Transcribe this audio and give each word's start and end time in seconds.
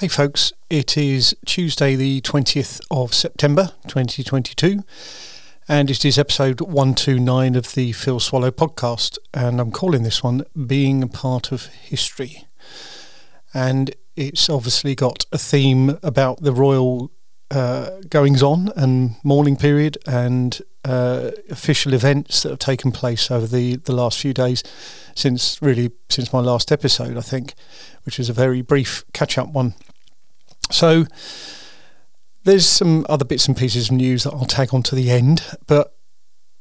Hey 0.00 0.06
folks, 0.06 0.52
it 0.70 0.96
is 0.96 1.34
Tuesday, 1.44 1.96
the 1.96 2.20
20th 2.20 2.80
of 2.88 3.12
September 3.12 3.72
2022, 3.88 4.84
and 5.66 5.90
it 5.90 6.04
is 6.04 6.16
episode 6.16 6.60
129 6.60 7.56
of 7.56 7.74
the 7.74 7.90
Phil 7.90 8.20
Swallow 8.20 8.52
podcast. 8.52 9.18
And 9.34 9.60
I'm 9.60 9.72
calling 9.72 10.04
this 10.04 10.22
one 10.22 10.44
Being 10.68 11.02
a 11.02 11.08
Part 11.08 11.50
of 11.50 11.66
History. 11.66 12.46
And 13.52 13.92
it's 14.14 14.48
obviously 14.48 14.94
got 14.94 15.26
a 15.32 15.38
theme 15.38 15.98
about 16.04 16.42
the 16.42 16.52
royal 16.52 17.10
uh, 17.50 17.90
goings 18.08 18.42
on 18.42 18.70
and 18.76 19.16
mourning 19.24 19.56
period 19.56 19.98
and 20.06 20.60
uh, 20.84 21.30
official 21.50 21.94
events 21.94 22.42
that 22.42 22.50
have 22.50 22.58
taken 22.58 22.92
place 22.92 23.30
over 23.30 23.46
the, 23.46 23.76
the 23.76 23.92
last 23.92 24.18
few 24.18 24.34
days 24.34 24.62
since 25.14 25.60
really 25.60 25.90
since 26.08 26.32
my 26.32 26.40
last 26.40 26.70
episode, 26.70 27.16
I 27.16 27.22
think, 27.22 27.54
which 28.04 28.18
is 28.18 28.28
a 28.28 28.32
very 28.32 28.62
brief 28.62 29.04
catch 29.12 29.38
up 29.38 29.48
one. 29.48 29.74
So 30.70 31.06
there's 32.44 32.66
some 32.66 33.04
other 33.08 33.24
bits 33.24 33.48
and 33.48 33.56
pieces 33.56 33.88
of 33.88 33.96
news 33.96 34.24
that 34.24 34.32
I'll 34.32 34.44
tag 34.44 34.72
on 34.72 34.82
to 34.84 34.94
the 34.94 35.10
end, 35.10 35.42
but 35.66 35.94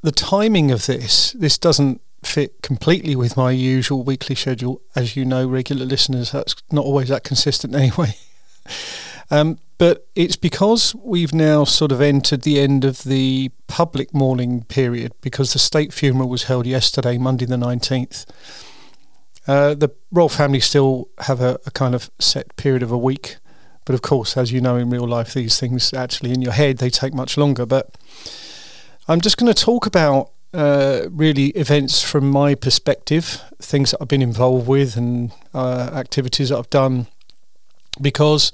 the 0.02 0.12
timing 0.12 0.72
of 0.72 0.86
this, 0.86 1.34
this 1.34 1.58
doesn't 1.58 2.02
fit 2.24 2.62
completely 2.62 3.16
with 3.16 3.38
my 3.38 3.52
usual 3.52 4.04
weekly 4.04 4.36
schedule. 4.36 4.82
As 4.96 5.16
you 5.16 5.26
know, 5.26 5.48
regular 5.48 5.86
listeners, 5.86 6.32
that's 6.32 6.56
not 6.72 6.86
always 6.86 7.10
that 7.10 7.24
consistent 7.24 7.76
anyway. 7.76 8.16
um, 9.30 9.60
but 9.78 10.08
it's 10.16 10.38
because 10.38 10.96
we've 10.96 11.34
now 11.34 11.64
sort 11.64 11.92
of 11.92 12.02
entered 12.02 12.42
the 12.42 12.60
end 12.60 12.84
of 12.84 13.04
the 13.04 13.52
public 13.68 14.14
mourning 14.14 14.64
period 14.64 15.14
because 15.22 15.54
the 15.54 15.60
state 15.60 15.94
funeral 15.94 16.30
was 16.30 16.44
held 16.44 16.66
yesterday, 16.66 17.18
Monday 17.18 17.46
the 17.46 17.58
19th. 17.58 18.26
Uh, 19.48 19.76
the 19.76 19.90
royal 20.12 20.30
family 20.30 20.60
still 20.60 21.10
have 21.20 21.42
a, 21.42 21.60
a, 21.66 21.72
kind 21.72 21.96
of 21.96 22.10
set 22.20 22.54
period 22.58 22.84
of 22.84 22.92
a 22.92 22.98
week, 22.98 23.38
but 23.86 23.94
of 23.94 24.02
course, 24.02 24.36
as 24.36 24.52
you 24.52 24.60
know 24.60 24.76
in 24.76 24.90
real 24.90 25.08
life, 25.08 25.34
these 25.34 25.60
things 25.60 25.94
actually 25.94 26.32
in 26.32 26.42
your 26.42 26.52
head 26.52 26.80
they 26.80 26.90
take 26.90 27.14
much 27.14 27.38
longer. 27.38 27.66
But 27.66 27.98
I'm 29.08 29.22
just 29.22 29.38
going 29.38 29.54
to 29.54 29.64
talk 29.64 29.86
about 29.86 30.32
uh, 30.54 31.04
really 31.12 31.48
events 31.50 32.02
from 32.02 32.30
my 32.30 32.56
perspective, 32.56 33.42
things 33.60 33.92
that 33.92 34.00
I've 34.02 34.10
been 34.10 34.22
involved 34.22 34.68
with, 34.68 34.98
and 34.98 35.32
uh, 35.54 35.92
activities 35.94 36.50
that 36.50 36.58
I've 36.58 36.70
done, 36.70 37.08
because 38.02 38.52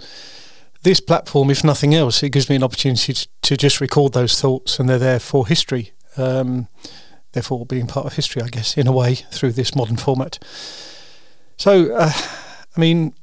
this 0.83 0.99
platform, 0.99 1.49
if 1.49 1.63
nothing 1.63 1.95
else, 1.95 2.23
it 2.23 2.29
gives 2.29 2.49
me 2.49 2.55
an 2.55 2.63
opportunity 2.63 3.13
to, 3.13 3.27
to 3.41 3.57
just 3.57 3.81
record 3.81 4.13
those 4.13 4.39
thoughts, 4.39 4.79
and 4.79 4.87
they're 4.87 4.99
there 4.99 5.19
for 5.19 5.47
history. 5.47 5.93
Um, 6.17 6.67
therefore, 7.31 7.65
being 7.65 7.87
part 7.87 8.05
of 8.05 8.13
history, 8.13 8.41
I 8.41 8.47
guess, 8.47 8.77
in 8.77 8.87
a 8.87 8.91
way, 8.91 9.15
through 9.15 9.53
this 9.53 9.75
modern 9.75 9.97
format. 9.97 10.39
So, 11.57 11.93
uh, 11.95 12.11
I 12.75 12.79
mean, 12.79 13.13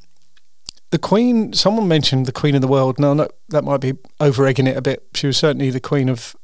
the 0.91 0.99
Queen. 0.99 1.53
Someone 1.53 1.89
mentioned 1.89 2.27
the 2.27 2.33
Queen 2.33 2.55
of 2.55 2.61
the 2.61 2.69
world. 2.69 2.99
No, 2.99 3.15
no, 3.15 3.29
that 3.49 3.65
might 3.65 3.81
be 3.81 3.95
over 4.19 4.47
egging 4.47 4.67
it 4.67 4.77
a 4.77 4.83
bit. 4.83 5.07
She 5.15 5.27
was 5.27 5.37
certainly 5.37 5.71
the 5.71 5.81
Queen 5.81 6.09
of 6.09 6.35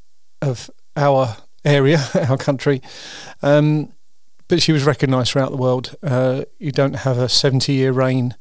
of 0.42 0.70
our 0.96 1.36
area, 1.64 1.98
our 2.28 2.36
country. 2.36 2.82
Um, 3.42 3.92
but 4.48 4.62
she 4.62 4.72
was 4.72 4.84
recognised 4.84 5.32
throughout 5.32 5.50
the 5.50 5.56
world. 5.56 5.96
Uh, 6.02 6.44
you 6.58 6.70
don't 6.70 6.94
have 6.94 7.18
a 7.18 7.28
70 7.28 7.72
year 7.72 7.90
reign 7.92 8.36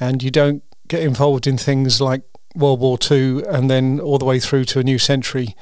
and 0.00 0.22
you 0.22 0.30
don't 0.30 0.62
get 0.88 1.02
involved 1.02 1.46
in 1.46 1.56
things 1.56 2.00
like 2.00 2.22
World 2.54 2.80
War 2.80 2.98
Two 2.98 3.44
and 3.48 3.70
then 3.70 4.00
all 4.00 4.18
the 4.18 4.24
way 4.24 4.38
through 4.38 4.64
to 4.66 4.80
a 4.80 4.84
new 4.84 4.98
century 4.98 5.56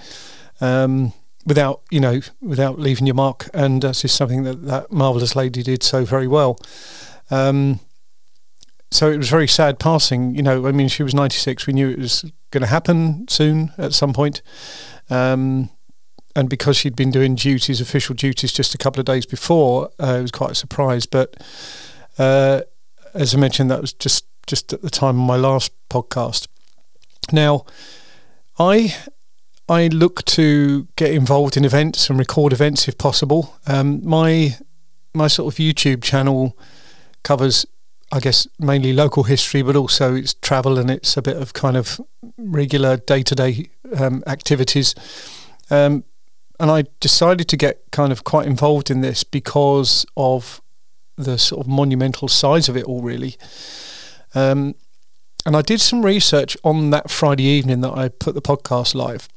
um, 0.60 1.12
without 1.46 1.82
you 1.90 2.00
know 2.00 2.20
without 2.40 2.78
leaving 2.78 3.06
your 3.06 3.14
mark. 3.14 3.48
And 3.54 3.82
that's 3.82 4.02
just 4.02 4.16
something 4.16 4.44
that 4.44 4.66
that 4.66 4.92
marvelous 4.92 5.34
lady 5.36 5.62
did 5.62 5.82
so 5.82 6.04
very 6.04 6.28
well. 6.28 6.58
Um, 7.30 7.80
so 8.92 9.10
it 9.10 9.16
was 9.16 9.30
very 9.30 9.48
sad 9.48 9.78
passing. 9.78 10.34
You 10.34 10.42
know, 10.42 10.66
I 10.66 10.72
mean, 10.72 10.88
she 10.88 11.02
was 11.02 11.14
96. 11.14 11.66
We 11.66 11.72
knew 11.72 11.88
it 11.88 11.98
was 11.98 12.30
going 12.50 12.60
to 12.60 12.68
happen 12.68 13.26
soon 13.26 13.72
at 13.78 13.94
some 13.94 14.12
point. 14.12 14.42
Um, 15.08 15.70
and 16.36 16.48
because 16.48 16.76
she'd 16.76 16.96
been 16.96 17.10
doing 17.10 17.34
duties, 17.34 17.80
official 17.80 18.14
duties, 18.14 18.52
just 18.52 18.74
a 18.74 18.78
couple 18.78 19.00
of 19.00 19.06
days 19.06 19.24
before, 19.24 19.90
uh, 19.98 20.16
it 20.18 20.22
was 20.22 20.30
quite 20.30 20.50
a 20.50 20.54
surprise. 20.54 21.06
But 21.06 21.36
uh, 22.18 22.62
as 23.14 23.34
I 23.34 23.38
mentioned, 23.38 23.70
that 23.70 23.80
was 23.80 23.94
just 23.94 24.26
just 24.46 24.72
at 24.72 24.82
the 24.82 24.90
time 24.90 25.20
of 25.20 25.26
my 25.26 25.36
last 25.36 25.72
podcast. 25.88 26.48
Now, 27.32 27.64
I 28.58 28.94
I 29.68 29.88
look 29.88 30.24
to 30.24 30.88
get 30.96 31.12
involved 31.12 31.56
in 31.56 31.64
events 31.64 32.10
and 32.10 32.18
record 32.18 32.52
events 32.52 32.88
if 32.88 32.98
possible. 32.98 33.56
Um, 33.66 34.06
my 34.06 34.56
my 35.14 35.28
sort 35.28 35.52
of 35.52 35.58
YouTube 35.58 36.02
channel 36.02 36.56
covers, 37.22 37.66
I 38.10 38.20
guess, 38.20 38.46
mainly 38.58 38.92
local 38.92 39.24
history, 39.24 39.62
but 39.62 39.76
also 39.76 40.14
it's 40.14 40.34
travel 40.34 40.78
and 40.78 40.90
it's 40.90 41.16
a 41.16 41.22
bit 41.22 41.36
of 41.36 41.52
kind 41.52 41.76
of 41.76 42.00
regular 42.36 42.96
day 42.96 43.22
to 43.22 43.34
day 43.34 43.70
activities. 44.26 44.94
Um, 45.70 46.04
and 46.58 46.70
I 46.70 46.84
decided 47.00 47.48
to 47.48 47.56
get 47.56 47.82
kind 47.90 48.12
of 48.12 48.24
quite 48.24 48.46
involved 48.46 48.90
in 48.90 49.00
this 49.00 49.24
because 49.24 50.06
of 50.16 50.60
the 51.16 51.38
sort 51.38 51.60
of 51.60 51.68
monumental 51.68 52.28
size 52.28 52.68
of 52.68 52.76
it 52.76 52.84
all, 52.84 53.02
really. 53.02 53.36
Um, 54.34 54.74
and 55.44 55.56
I 55.56 55.62
did 55.62 55.80
some 55.80 56.04
research 56.04 56.56
on 56.62 56.90
that 56.90 57.10
Friday 57.10 57.44
evening 57.44 57.80
that 57.80 57.92
I 57.92 58.08
put 58.08 58.34
the 58.34 58.42
podcast 58.42 58.94
live. 58.94 59.28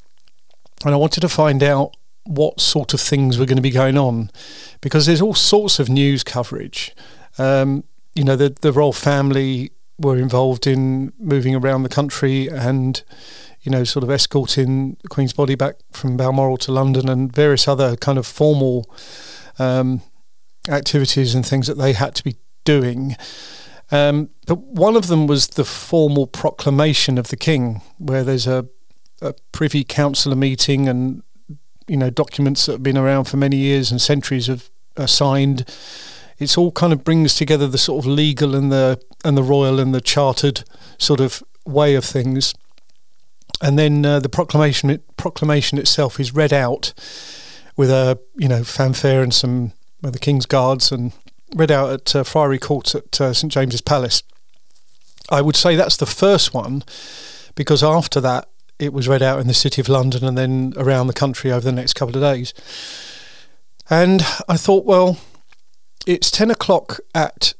And 0.83 0.93
I 0.93 0.97
wanted 0.97 1.21
to 1.21 1.29
find 1.29 1.63
out 1.63 1.95
what 2.25 2.59
sort 2.59 2.93
of 2.93 3.01
things 3.01 3.37
were 3.37 3.45
going 3.45 3.57
to 3.57 3.61
be 3.61 3.71
going 3.71 3.97
on 3.97 4.29
because 4.81 5.05
there's 5.05 5.21
all 5.21 5.33
sorts 5.33 5.79
of 5.79 5.89
news 5.89 6.23
coverage. 6.23 6.95
Um, 7.37 7.83
you 8.13 8.23
know, 8.23 8.35
the, 8.35 8.55
the 8.61 8.71
royal 8.71 8.93
family 8.93 9.71
were 9.97 10.17
involved 10.17 10.67
in 10.67 11.13
moving 11.19 11.55
around 11.55 11.83
the 11.83 11.89
country 11.89 12.47
and, 12.47 13.01
you 13.61 13.71
know, 13.71 13.83
sort 13.83 14.03
of 14.03 14.09
escorting 14.09 14.97
the 15.01 15.07
Queen's 15.07 15.33
body 15.33 15.55
back 15.55 15.75
from 15.91 16.17
Balmoral 16.17 16.57
to 16.57 16.71
London 16.71 17.09
and 17.09 17.33
various 17.33 17.67
other 17.67 17.95
kind 17.95 18.17
of 18.17 18.27
formal 18.27 18.89
um, 19.57 20.01
activities 20.67 21.33
and 21.33 21.45
things 21.45 21.67
that 21.67 21.77
they 21.77 21.93
had 21.93 22.15
to 22.15 22.23
be 22.23 22.35
doing. 22.63 23.15
Um, 23.91 24.29
but 24.47 24.59
one 24.59 24.95
of 24.95 25.07
them 25.07 25.27
was 25.27 25.49
the 25.49 25.65
formal 25.65 26.27
proclamation 26.27 27.17
of 27.17 27.27
the 27.27 27.37
king, 27.37 27.81
where 27.97 28.23
there's 28.23 28.47
a, 28.47 28.65
a 29.21 29.33
privy 29.51 29.83
councillor 29.83 30.35
meeting 30.35 30.87
and 30.87 31.21
you 31.87 31.97
know 31.97 32.09
documents 32.09 32.65
that 32.65 32.73
have 32.73 32.83
been 32.83 32.97
around 32.97 33.25
for 33.25 33.37
many 33.37 33.57
years 33.57 33.91
and 33.91 34.01
centuries 34.01 34.47
have 34.47 34.69
are 34.97 35.07
signed. 35.07 35.65
It's 36.37 36.57
all 36.57 36.71
kind 36.71 36.91
of 36.91 37.03
brings 37.03 37.35
together 37.35 37.67
the 37.67 37.77
sort 37.77 38.03
of 38.03 38.11
legal 38.11 38.55
and 38.55 38.71
the 38.71 39.01
and 39.23 39.37
the 39.37 39.43
royal 39.43 39.79
and 39.79 39.93
the 39.93 40.01
chartered 40.01 40.63
sort 40.97 41.19
of 41.19 41.43
way 41.65 41.95
of 41.95 42.05
things. 42.05 42.53
And 43.61 43.79
then 43.79 44.05
uh, 44.05 44.19
the 44.19 44.29
proclamation 44.29 44.89
it, 44.89 45.17
proclamation 45.17 45.77
itself 45.77 46.19
is 46.19 46.33
read 46.33 46.53
out 46.53 46.93
with 47.77 47.89
a 47.89 48.19
you 48.35 48.47
know 48.47 48.63
fanfare 48.63 49.21
and 49.21 49.33
some 49.33 49.73
well, 50.01 50.11
the 50.11 50.19
king's 50.19 50.45
guards 50.45 50.91
and 50.91 51.13
read 51.55 51.71
out 51.71 51.89
at 51.91 52.15
uh, 52.15 52.23
Friary 52.23 52.59
Court 52.59 52.93
at 52.93 53.19
uh, 53.21 53.33
St 53.33 53.51
James's 53.51 53.81
Palace. 53.81 54.21
I 55.29 55.41
would 55.41 55.55
say 55.55 55.75
that's 55.75 55.97
the 55.97 56.05
first 56.05 56.53
one 56.53 56.83
because 57.55 57.83
after 57.83 58.21
that 58.21 58.47
it 58.77 58.93
was 58.93 59.07
read 59.07 59.23
out 59.23 59.39
in 59.39 59.47
the 59.47 59.53
City 59.53 59.81
of 59.81 59.89
London 59.89 60.23
and 60.25 60.37
then 60.37 60.73
around 60.77 61.07
the 61.07 61.13
country 61.13 61.51
over 61.51 61.61
the 61.61 61.71
next 61.71 61.93
couple 61.93 62.15
of 62.15 62.21
days. 62.21 62.53
And 63.89 64.21
I 64.49 64.57
thought, 64.57 64.85
well, 64.85 65.17
it's 66.05 66.29
10 66.29 66.51
o'clock 66.51 66.99
at 67.13 67.53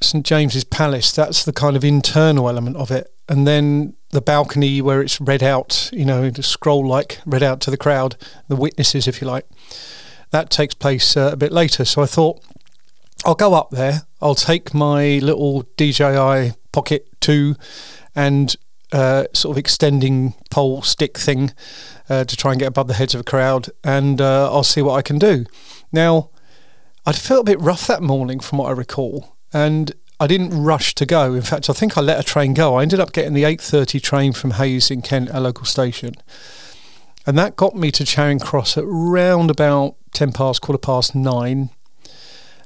St 0.00 0.24
James's 0.24 0.64
Palace. 0.64 1.12
That's 1.12 1.44
the 1.44 1.52
kind 1.52 1.76
of 1.76 1.84
internal 1.84 2.48
element 2.48 2.76
of 2.76 2.90
it. 2.90 3.12
And 3.28 3.46
then 3.46 3.94
the 4.10 4.20
balcony 4.20 4.82
where 4.82 5.00
it's 5.00 5.20
read 5.20 5.42
out, 5.42 5.88
you 5.92 6.04
know, 6.04 6.30
scroll 6.32 6.86
like 6.86 7.18
read 7.24 7.42
out 7.42 7.60
to 7.62 7.70
the 7.70 7.76
crowd, 7.76 8.16
the 8.48 8.56
witnesses, 8.56 9.08
if 9.08 9.20
you 9.20 9.26
like. 9.26 9.46
That 10.30 10.50
takes 10.50 10.74
place 10.74 11.16
uh, 11.16 11.30
a 11.32 11.36
bit 11.36 11.52
later. 11.52 11.84
So 11.84 12.02
I 12.02 12.06
thought, 12.06 12.42
I'll 13.24 13.34
go 13.36 13.54
up 13.54 13.70
there. 13.70 14.02
I'll 14.20 14.34
take 14.34 14.74
my 14.74 15.18
little 15.18 15.62
DJI 15.76 16.54
Pocket 16.72 17.08
2 17.20 17.54
and 18.16 18.56
uh, 18.90 19.24
sort 19.32 19.54
of 19.54 19.58
extending 19.58 20.34
pole 20.50 20.82
stick 20.82 21.16
thing 21.16 21.52
uh, 22.10 22.24
to 22.24 22.36
try 22.36 22.52
and 22.52 22.60
get 22.60 22.66
above 22.66 22.88
the 22.88 22.94
heads 22.94 23.14
of 23.14 23.20
a 23.20 23.24
crowd, 23.24 23.70
and 23.84 24.20
uh, 24.20 24.52
I'll 24.52 24.64
see 24.64 24.82
what 24.82 24.94
I 24.94 25.02
can 25.02 25.18
do. 25.18 25.46
Now, 25.92 26.30
I'd 27.06 27.16
felt 27.16 27.42
a 27.42 27.52
bit 27.52 27.60
rough 27.60 27.86
that 27.86 28.02
morning, 28.02 28.40
from 28.40 28.58
what 28.58 28.68
I 28.68 28.72
recall, 28.72 29.36
and 29.52 29.92
I 30.20 30.26
didn't 30.26 30.50
rush 30.50 30.94
to 30.96 31.06
go. 31.06 31.34
In 31.34 31.42
fact, 31.42 31.70
I 31.70 31.72
think 31.72 31.96
I 31.96 32.00
let 32.00 32.20
a 32.20 32.22
train 32.22 32.54
go. 32.54 32.76
I 32.76 32.82
ended 32.82 33.00
up 33.00 33.12
getting 33.12 33.34
the 33.34 33.44
8:30 33.44 34.00
train 34.02 34.32
from 34.32 34.52
Hayes 34.52 34.90
in 34.90 35.00
Kent, 35.00 35.30
a 35.32 35.40
local 35.40 35.64
station, 35.64 36.14
and 37.26 37.38
that 37.38 37.56
got 37.56 37.74
me 37.76 37.90
to 37.92 38.04
Charing 38.04 38.40
Cross 38.40 38.76
at 38.76 38.84
round 38.86 39.50
about 39.50 39.96
ten 40.12 40.32
past, 40.32 40.60
quarter 40.60 40.78
past 40.78 41.14
nine. 41.14 41.70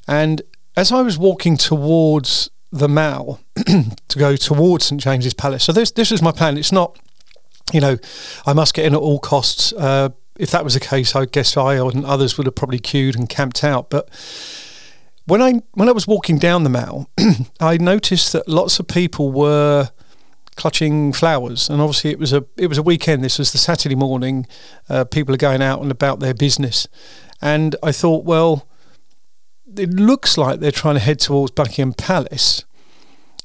And 0.07 0.43
as 0.77 0.93
I 0.93 1.03
was 1.03 1.19
walking 1.19 1.57
towards 1.57 2.51
the 2.71 2.89
Mall 2.89 3.41
to 3.57 4.19
go 4.19 4.37
towards 4.37 4.87
St 4.87 5.01
James's 5.01 5.35
Palace, 5.35 5.65
so 5.65 5.73
this 5.73 5.91
this 5.91 6.11
was 6.11 6.23
my 6.23 6.33
plan. 6.33 6.59
It's 6.59 6.73
not, 6.73 6.99
you 7.73 7.81
know, 7.81 7.99
I 8.45 8.53
must 8.53 8.75
get 8.75 8.85
in 8.85 8.95
at 8.95 9.01
all 9.01 9.19
costs. 9.19 9.73
Uh, 9.73 10.11
if 10.39 10.51
that 10.51 10.65
was 10.65 10.75
the 10.75 10.81
case, 10.81 11.17
I 11.17 11.25
guess 11.25 11.57
I 11.57 11.77
and 11.77 12.05
others 12.05 12.37
would 12.37 12.47
have 12.47 12.55
probably 12.55 12.79
queued 12.79 13.17
and 13.17 13.29
camped 13.29 13.65
out. 13.65 13.91
But 13.91 14.09
when 15.27 15.43
I 15.43 15.63
when 15.73 15.89
I 15.89 15.93
was 15.93 16.07
walking 16.07 16.39
down 16.39 16.65
the 16.65 16.71
Mall, 16.71 17.11
I 17.61 17.77
noticed 17.79 18.33
that 18.33 18.49
lots 18.49 18.79
of 18.79 18.87
people 18.87 19.33
were 19.33 19.91
clutching 20.57 21.13
flowers, 21.13 21.69
and 21.69 21.81
obviously 21.81 22.11
it 22.11 22.19
was 22.19 22.33
a 22.33 22.45
it 22.57 22.69
was 22.69 22.79
a 22.79 22.83
weekend. 22.83 23.25
This 23.25 23.39
was 23.39 23.53
the 23.53 23.59
Saturday 23.59 23.95
morning. 23.95 24.47
Uh, 24.89 25.05
people 25.05 25.35
are 25.35 25.39
going 25.39 25.63
out 25.63 25.83
and 25.83 25.91
about 25.91 26.21
their 26.21 26.35
business, 26.35 26.87
and 27.41 27.77
I 27.83 27.93
thought, 27.93 28.25
well, 28.25 28.66
it 29.77 29.91
looks 29.91 30.39
like 30.39 30.61
they're 30.61 30.71
trying 30.71 30.95
to 30.95 31.01
head 31.01 31.19
towards 31.21 31.53
Buckingham 31.53 31.93
Palace, 31.93 32.65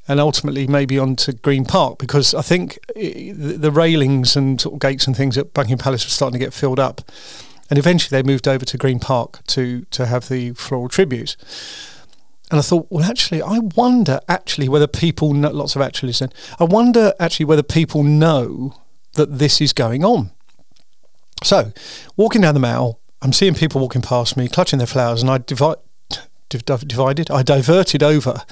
and 0.07 0.19
ultimately 0.19 0.67
maybe 0.67 0.99
onto 0.99 1.31
Green 1.33 1.65
Park 1.65 1.97
because 1.97 2.33
I 2.33 2.41
think 2.41 2.79
the 2.95 3.71
railings 3.71 4.35
and 4.35 4.59
sort 4.59 4.73
of 4.73 4.79
gates 4.79 5.07
and 5.07 5.15
things 5.15 5.37
at 5.37 5.53
Buckingham 5.53 5.79
Palace 5.79 6.05
were 6.05 6.09
starting 6.09 6.39
to 6.39 6.45
get 6.45 6.53
filled 6.53 6.79
up, 6.79 7.01
and 7.69 7.79
eventually 7.79 8.21
they 8.21 8.25
moved 8.25 8.47
over 8.47 8.65
to 8.65 8.77
Green 8.77 8.99
Park 8.99 9.45
to 9.47 9.85
to 9.91 10.05
have 10.05 10.29
the 10.29 10.51
floral 10.53 10.89
tributes. 10.89 11.37
And 12.49 12.59
I 12.59 12.63
thought, 12.63 12.87
well, 12.89 13.05
actually, 13.05 13.41
I 13.41 13.59
wonder 13.59 14.19
actually 14.27 14.67
whether 14.67 14.85
people 14.85 15.33
know, 15.33 15.51
lots 15.51 15.77
of 15.77 15.81
actually 15.81 16.11
said, 16.11 16.33
I 16.59 16.65
wonder 16.65 17.13
actually 17.17 17.45
whether 17.45 17.63
people 17.63 18.03
know 18.03 18.75
that 19.13 19.39
this 19.39 19.61
is 19.61 19.71
going 19.71 20.03
on. 20.03 20.31
So, 21.43 21.71
walking 22.17 22.41
down 22.41 22.53
the 22.53 22.59
mall, 22.59 22.99
I'm 23.21 23.31
seeing 23.31 23.53
people 23.53 23.79
walking 23.79 24.01
past 24.01 24.35
me, 24.35 24.49
clutching 24.49 24.79
their 24.79 24.87
flowers, 24.87 25.21
and 25.21 25.31
I 25.31 25.37
divi- 25.37 25.75
div- 25.75 25.90
divided, 26.59 27.31
I 27.31 27.43
diverted 27.43 28.03
over 28.03 28.43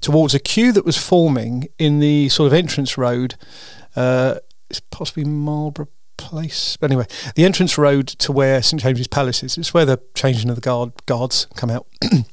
towards 0.00 0.34
a 0.34 0.38
queue 0.38 0.72
that 0.72 0.84
was 0.84 0.96
forming 0.96 1.68
in 1.78 2.00
the 2.00 2.28
sort 2.28 2.46
of 2.46 2.52
entrance 2.52 2.98
road, 2.98 3.34
uh, 3.94 4.36
possibly 4.90 5.24
Marlborough 5.24 5.88
Place. 6.16 6.76
But 6.76 6.90
anyway, 6.90 7.06
the 7.34 7.44
entrance 7.44 7.76
road 7.76 8.08
to 8.08 8.32
where 8.32 8.62
St 8.62 8.82
James's 8.82 9.06
Palace 9.06 9.42
is. 9.42 9.58
It's 9.58 9.74
where 9.74 9.84
the 9.84 10.00
changing 10.14 10.48
of 10.48 10.56
the 10.56 10.62
guard 10.62 10.92
guards 11.06 11.46
come 11.56 11.70
out. 11.70 11.86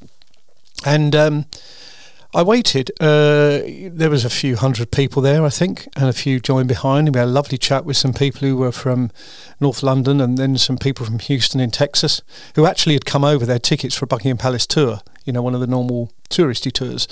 And 0.86 1.16
um, 1.16 1.46
I 2.36 2.42
waited. 2.42 2.90
Uh, 3.00 3.62
there 3.92 4.10
was 4.10 4.26
a 4.26 4.30
few 4.30 4.56
hundred 4.56 4.90
people 4.90 5.22
there, 5.22 5.46
I 5.46 5.50
think, 5.50 5.88
and 5.96 6.10
a 6.10 6.14
few 6.14 6.40
joined 6.40 6.68
behind. 6.68 7.14
We 7.14 7.20
had 7.20 7.28
a 7.28 7.32
lovely 7.32 7.60
chat 7.60 7.86
with 7.86 7.96
some 7.96 8.12
people 8.12 8.48
who 8.48 8.58
were 8.58 8.72
from 8.72 9.12
North 9.60 9.84
London, 9.84 10.20
and 10.20 10.36
then 10.38 10.58
some 10.58 10.78
people 10.78 11.06
from 11.06 11.20
Houston 11.20 11.60
in 11.60 11.70
Texas, 11.70 12.24
who 12.56 12.66
actually 12.66 12.96
had 12.96 13.06
come 13.06 13.24
over 13.24 13.46
their 13.46 13.60
tickets 13.60 13.96
for 13.96 14.06
a 14.06 14.08
Buckingham 14.08 14.38
Palace 14.38 14.66
tour. 14.66 15.00
You 15.26 15.34
know, 15.34 15.44
one 15.44 15.54
of 15.54 15.62
the 15.62 15.68
normal 15.68 16.12
touristy 16.32 16.72
tours, 16.72 17.08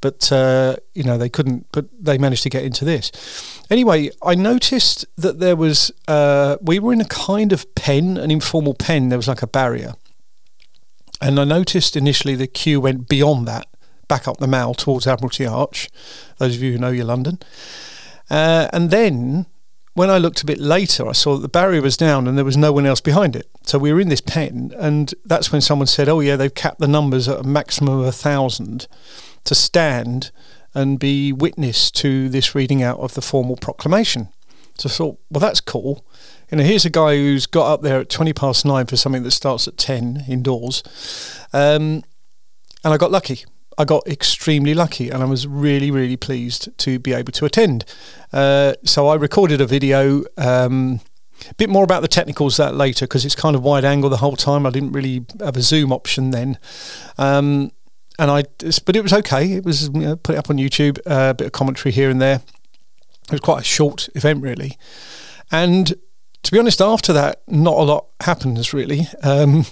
but 0.00 0.32
uh, 0.32 0.76
you 0.94 1.04
know 1.04 1.18
they 1.18 1.28
couldn't. 1.28 1.66
But 1.70 1.86
they 2.00 2.16
managed 2.16 2.42
to 2.44 2.50
get 2.50 2.64
into 2.64 2.86
this. 2.86 3.12
Anyway, 3.70 4.10
I 4.22 4.34
noticed 4.34 5.04
that 5.16 5.40
there 5.40 5.56
was. 5.56 5.92
Uh, 6.08 6.56
we 6.62 6.78
were 6.78 6.94
in 6.94 7.02
a 7.02 7.08
kind 7.08 7.52
of 7.52 7.74
pen, 7.74 8.16
an 8.16 8.30
informal 8.30 8.72
pen. 8.72 9.10
There 9.10 9.18
was 9.18 9.28
like 9.28 9.42
a 9.42 9.46
barrier 9.46 9.94
and 11.20 11.40
I 11.40 11.44
noticed 11.44 11.96
initially 11.96 12.34
the 12.34 12.46
queue 12.46 12.80
went 12.80 13.08
beyond 13.08 13.48
that, 13.48 13.66
back 14.08 14.28
up 14.28 14.38
the 14.38 14.46
Mall 14.46 14.74
towards 14.74 15.06
Admiralty 15.06 15.46
Arch, 15.46 15.88
those 16.38 16.56
of 16.56 16.62
you 16.62 16.72
who 16.72 16.78
know 16.78 16.90
your 16.90 17.06
London. 17.06 17.38
Uh, 18.30 18.68
and 18.72 18.90
then 18.90 19.46
when 19.94 20.10
I 20.10 20.18
looked 20.18 20.42
a 20.42 20.46
bit 20.46 20.58
later, 20.58 21.06
I 21.08 21.12
saw 21.12 21.34
that 21.34 21.42
the 21.42 21.48
barrier 21.48 21.82
was 21.82 21.96
down 21.96 22.26
and 22.26 22.36
there 22.36 22.44
was 22.44 22.56
no 22.56 22.72
one 22.72 22.86
else 22.86 23.00
behind 23.00 23.36
it. 23.36 23.48
So 23.62 23.78
we 23.78 23.92
were 23.92 24.00
in 24.00 24.08
this 24.08 24.20
pen, 24.20 24.72
and 24.76 25.14
that's 25.24 25.52
when 25.52 25.60
someone 25.60 25.86
said, 25.86 26.08
"Oh 26.08 26.20
yeah, 26.20 26.36
they've 26.36 26.54
capped 26.54 26.80
the 26.80 26.88
numbers 26.88 27.28
at 27.28 27.40
a 27.40 27.44
maximum 27.44 28.00
of 28.00 28.06
a 28.06 28.12
thousand 28.12 28.88
to 29.44 29.54
stand 29.54 30.32
and 30.74 30.98
be 30.98 31.32
witness 31.32 31.90
to 31.92 32.28
this 32.28 32.54
reading 32.54 32.82
out 32.82 32.98
of 32.98 33.14
the 33.14 33.22
formal 33.22 33.56
proclamation." 33.56 34.28
So 34.76 34.88
I 34.88 34.92
thought, 34.92 35.20
well, 35.30 35.40
that's 35.40 35.60
cool 35.60 36.04
you 36.50 36.58
know, 36.58 36.64
here's 36.64 36.84
a 36.84 36.90
guy 36.90 37.16
who's 37.16 37.46
got 37.46 37.72
up 37.72 37.82
there 37.82 38.00
at 38.00 38.08
20 38.08 38.32
past 38.32 38.64
nine 38.64 38.86
for 38.86 38.96
something 38.96 39.22
that 39.22 39.30
starts 39.30 39.66
at 39.66 39.76
10 39.76 40.24
indoors. 40.28 40.82
Um, 41.52 42.04
and 42.84 42.92
I 42.92 42.96
got 42.96 43.10
lucky. 43.10 43.44
I 43.78 43.84
got 43.84 44.06
extremely 44.06 44.74
lucky 44.74 45.10
and 45.10 45.22
I 45.22 45.26
was 45.26 45.46
really, 45.46 45.90
really 45.90 46.16
pleased 46.16 46.76
to 46.78 46.98
be 46.98 47.12
able 47.12 47.32
to 47.32 47.44
attend. 47.44 47.84
Uh, 48.32 48.74
so 48.84 49.08
I 49.08 49.14
recorded 49.16 49.60
a 49.60 49.66
video. 49.66 50.24
Um, 50.36 51.00
a 51.50 51.54
bit 51.54 51.68
more 51.68 51.84
about 51.84 52.02
the 52.02 52.08
technicals 52.08 52.56
that 52.56 52.74
later 52.74 53.06
because 53.06 53.24
it's 53.24 53.34
kind 53.34 53.56
of 53.56 53.62
wide 53.62 53.84
angle 53.84 54.08
the 54.08 54.18
whole 54.18 54.36
time. 54.36 54.66
I 54.66 54.70
didn't 54.70 54.92
really 54.92 55.26
have 55.40 55.56
a 55.56 55.62
zoom 55.62 55.92
option 55.92 56.30
then. 56.30 56.58
Um, 57.18 57.72
and 58.18 58.30
I, 58.30 58.44
but 58.86 58.94
it 58.94 59.02
was 59.02 59.12
okay. 59.12 59.52
It 59.52 59.64
was 59.64 59.88
you 59.88 60.00
know, 60.00 60.16
put 60.16 60.36
it 60.36 60.38
up 60.38 60.48
on 60.48 60.56
YouTube, 60.56 60.98
uh, 61.06 61.30
a 61.30 61.34
bit 61.34 61.46
of 61.46 61.52
commentary 61.52 61.92
here 61.92 62.10
and 62.10 62.22
there. 62.22 62.40
It 63.26 63.32
was 63.32 63.40
quite 63.40 63.60
a 63.60 63.64
short 63.64 64.08
event, 64.14 64.42
really. 64.42 64.78
And 65.50 65.94
to 66.44 66.52
be 66.52 66.58
honest, 66.58 66.80
after 66.80 67.12
that, 67.12 67.42
not 67.48 67.74
a 67.74 67.82
lot 67.82 68.06
happens 68.20 68.72
really. 68.72 69.08
Um, 69.22 69.66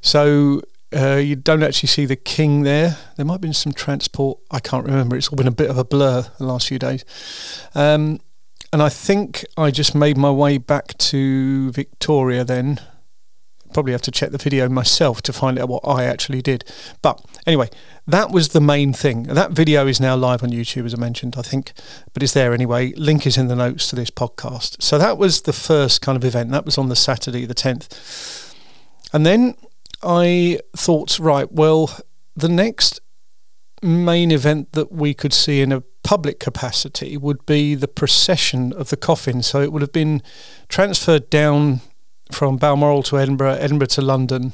so 0.00 0.62
uh, 0.94 1.16
you 1.16 1.36
don't 1.36 1.62
actually 1.62 1.88
see 1.88 2.06
the 2.06 2.16
king 2.16 2.62
there. 2.62 2.98
There 3.16 3.24
might 3.26 3.34
have 3.34 3.40
been 3.40 3.52
some 3.52 3.72
transport. 3.72 4.38
I 4.50 4.60
can't 4.60 4.86
remember. 4.86 5.16
It's 5.16 5.28
all 5.28 5.36
been 5.36 5.46
a 5.46 5.52
bit 5.52 5.70
of 5.70 5.78
a 5.78 5.84
blur 5.84 6.26
the 6.38 6.44
last 6.44 6.68
few 6.68 6.78
days. 6.78 7.04
Um, 7.74 8.20
and 8.72 8.82
I 8.82 8.88
think 8.88 9.44
I 9.56 9.70
just 9.70 9.94
made 9.94 10.16
my 10.16 10.30
way 10.30 10.58
back 10.58 10.96
to 10.98 11.72
Victoria 11.72 12.44
then 12.44 12.80
probably 13.72 13.92
have 13.92 14.02
to 14.02 14.10
check 14.10 14.30
the 14.30 14.38
video 14.38 14.68
myself 14.68 15.22
to 15.22 15.32
find 15.32 15.58
out 15.58 15.68
what 15.68 15.82
I 15.86 16.04
actually 16.04 16.42
did. 16.42 16.64
But 17.00 17.20
anyway, 17.46 17.70
that 18.06 18.30
was 18.30 18.50
the 18.50 18.60
main 18.60 18.92
thing. 18.92 19.24
That 19.24 19.52
video 19.52 19.86
is 19.86 20.00
now 20.00 20.16
live 20.16 20.42
on 20.42 20.50
YouTube, 20.50 20.86
as 20.86 20.94
I 20.94 20.98
mentioned, 20.98 21.34
I 21.36 21.42
think, 21.42 21.72
but 22.12 22.22
it's 22.22 22.34
there 22.34 22.52
anyway. 22.52 22.92
Link 22.92 23.26
is 23.26 23.36
in 23.36 23.48
the 23.48 23.56
notes 23.56 23.88
to 23.88 23.96
this 23.96 24.10
podcast. 24.10 24.82
So 24.82 24.98
that 24.98 25.18
was 25.18 25.42
the 25.42 25.52
first 25.52 26.00
kind 26.00 26.16
of 26.16 26.24
event. 26.24 26.50
That 26.50 26.64
was 26.64 26.78
on 26.78 26.88
the 26.88 26.96
Saturday, 26.96 27.46
the 27.46 27.54
10th. 27.54 28.54
And 29.12 29.26
then 29.26 29.56
I 30.02 30.60
thought, 30.76 31.18
right, 31.18 31.50
well, 31.50 31.96
the 32.36 32.48
next 32.48 33.00
main 33.82 34.30
event 34.30 34.72
that 34.72 34.92
we 34.92 35.14
could 35.14 35.32
see 35.32 35.60
in 35.60 35.72
a 35.72 35.82
public 36.02 36.40
capacity 36.40 37.16
would 37.16 37.44
be 37.46 37.74
the 37.74 37.88
procession 37.88 38.72
of 38.72 38.90
the 38.90 38.96
coffin. 38.96 39.42
So 39.42 39.60
it 39.60 39.72
would 39.72 39.82
have 39.82 39.92
been 39.92 40.22
transferred 40.68 41.30
down 41.30 41.80
from 42.30 42.56
Balmoral 42.56 43.02
to 43.04 43.18
Edinburgh, 43.18 43.54
Edinburgh 43.54 43.88
to 43.88 44.02
London, 44.02 44.52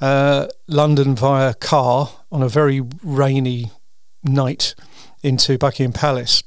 uh, 0.00 0.48
London 0.66 1.14
via 1.14 1.54
car 1.54 2.10
on 2.32 2.42
a 2.42 2.48
very 2.48 2.82
rainy 3.02 3.70
night 4.22 4.74
into 5.22 5.58
Buckingham 5.58 5.92
Palace. 5.92 6.42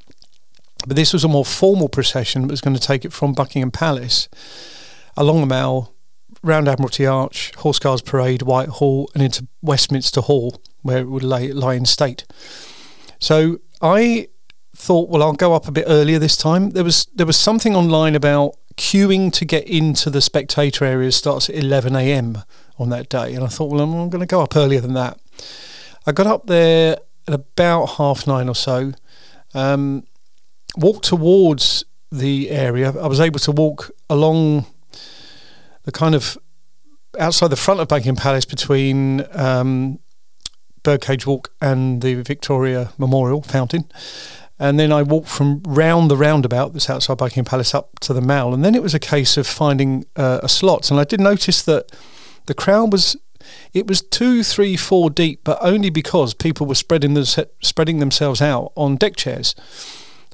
But 0.86 0.98
this 0.98 1.14
was 1.14 1.24
a 1.24 1.30
more 1.30 1.46
formal 1.46 1.90
procession 1.90 2.42
that 2.44 2.52
was 2.52 2.62
going 2.62 2.76
to 2.76 2.82
take 2.82 3.06
it 3.06 3.14
from 3.14 3.34
Buckingham 3.34 3.72
Palace 3.72 4.28
along 5.16 5.42
the 5.42 5.48
Mall, 5.48 5.94
round 6.44 6.68
Admiralty 6.68 7.06
Arch, 7.06 7.56
Horse 7.56 7.80
Guards 7.80 8.02
Parade, 8.02 8.44
Whitehall, 8.44 9.10
and 9.14 9.24
into 9.24 9.48
Westminster 9.62 10.22
Hall, 10.22 10.62
where 10.82 11.00
it 11.00 11.10
would 11.10 11.24
lay, 11.24 11.52
lie 11.52 11.74
in 11.74 11.86
state. 11.86 12.26
So 13.20 13.60
I 13.82 14.28
thought, 14.76 15.10
well, 15.10 15.24
I'll 15.24 15.34
go 15.34 15.54
up 15.54 15.68
a 15.68 15.72
bit 15.72 15.86
earlier 15.88 16.20
this 16.20 16.36
time. 16.36 16.72
There 16.72 16.84
was 16.84 17.08
there 17.16 17.26
was 17.26 17.38
something 17.38 17.76
online 17.76 18.16
about 18.16 18.58
queuing 18.76 19.32
to 19.34 19.46
get 19.46 19.68
into 19.68 20.10
the 20.10 20.22
spectator 20.22 20.84
area 20.86 21.12
starts 21.12 21.50
at 21.50 21.56
11 21.56 21.96
a.m. 21.96 22.40
on 22.78 22.90
that 22.90 23.10
day. 23.10 23.34
And 23.34 23.44
I 23.44 23.48
thought, 23.48 23.72
well, 23.72 23.82
I'm, 23.82 23.94
I'm 23.94 24.10
going 24.10 24.22
to 24.22 24.26
go 24.26 24.42
up 24.42 24.56
earlier 24.56 24.82
than 24.82 24.94
that. 24.94 25.20
I 26.06 26.12
got 26.12 26.28
up 26.28 26.48
there 26.48 26.98
at 27.28 27.34
about 27.34 27.86
half 27.86 28.28
nine 28.28 28.50
or 28.50 28.56
so, 28.56 28.94
um, 29.54 30.06
walked 30.76 31.06
towards 31.06 31.86
the 32.12 32.50
area. 32.50 32.90
I 33.00 33.08
was 33.08 33.20
able 33.20 33.40
to 33.40 33.52
walk 33.52 33.92
along 34.10 34.66
the 35.84 35.92
kind 35.92 36.16
of 36.16 36.38
outside 37.20 37.50
the 37.50 37.56
front 37.56 37.80
of 37.80 37.88
Buckingham 37.88 38.16
Palace 38.16 38.46
between 38.46 39.26
um, 39.36 40.00
Birdcage 40.82 41.28
Walk 41.28 41.52
and 41.62 42.02
the 42.02 42.16
Victoria 42.16 42.92
Memorial 42.98 43.42
Fountain 43.42 43.86
and 44.60 44.80
then 44.80 44.92
I 44.92 45.02
walked 45.02 45.30
from 45.30 45.62
round 45.66 46.12
the 46.12 46.18
roundabout 46.18 46.74
that's 46.74 46.90
outside 46.90 47.18
Buckingham 47.18 47.46
Palace 47.46 47.74
up 47.74 48.00
to 48.00 48.14
the 48.14 48.22
Mall, 48.22 48.54
and 48.54 48.64
then 48.64 48.76
it 48.76 48.84
was 48.84 48.94
a 48.94 49.00
case 49.00 49.36
of 49.36 49.48
finding 49.48 50.06
uh, 50.16 50.40
a 50.44 50.50
slot. 50.50 50.92
And 50.92 51.00
I 51.00 51.04
did 51.04 51.20
notice 51.20 51.62
that 51.64 51.92
the 52.46 52.54
crowd 52.54 52.92
was 52.92 53.18
it 53.74 53.88
was 53.88 54.02
two, 54.02 54.42
three, 54.42 54.78
four 54.78 55.10
deep, 55.10 55.42
but 55.44 55.58
only 55.62 55.90
because 55.90 56.34
people 56.34 56.66
were 56.66 56.76
spreading 56.76 57.14
the, 57.14 57.48
spreading 57.62 58.00
themselves 58.00 58.42
out 58.42 58.72
on 58.78 58.96
deck 58.96 59.18
chairs. 59.18 59.54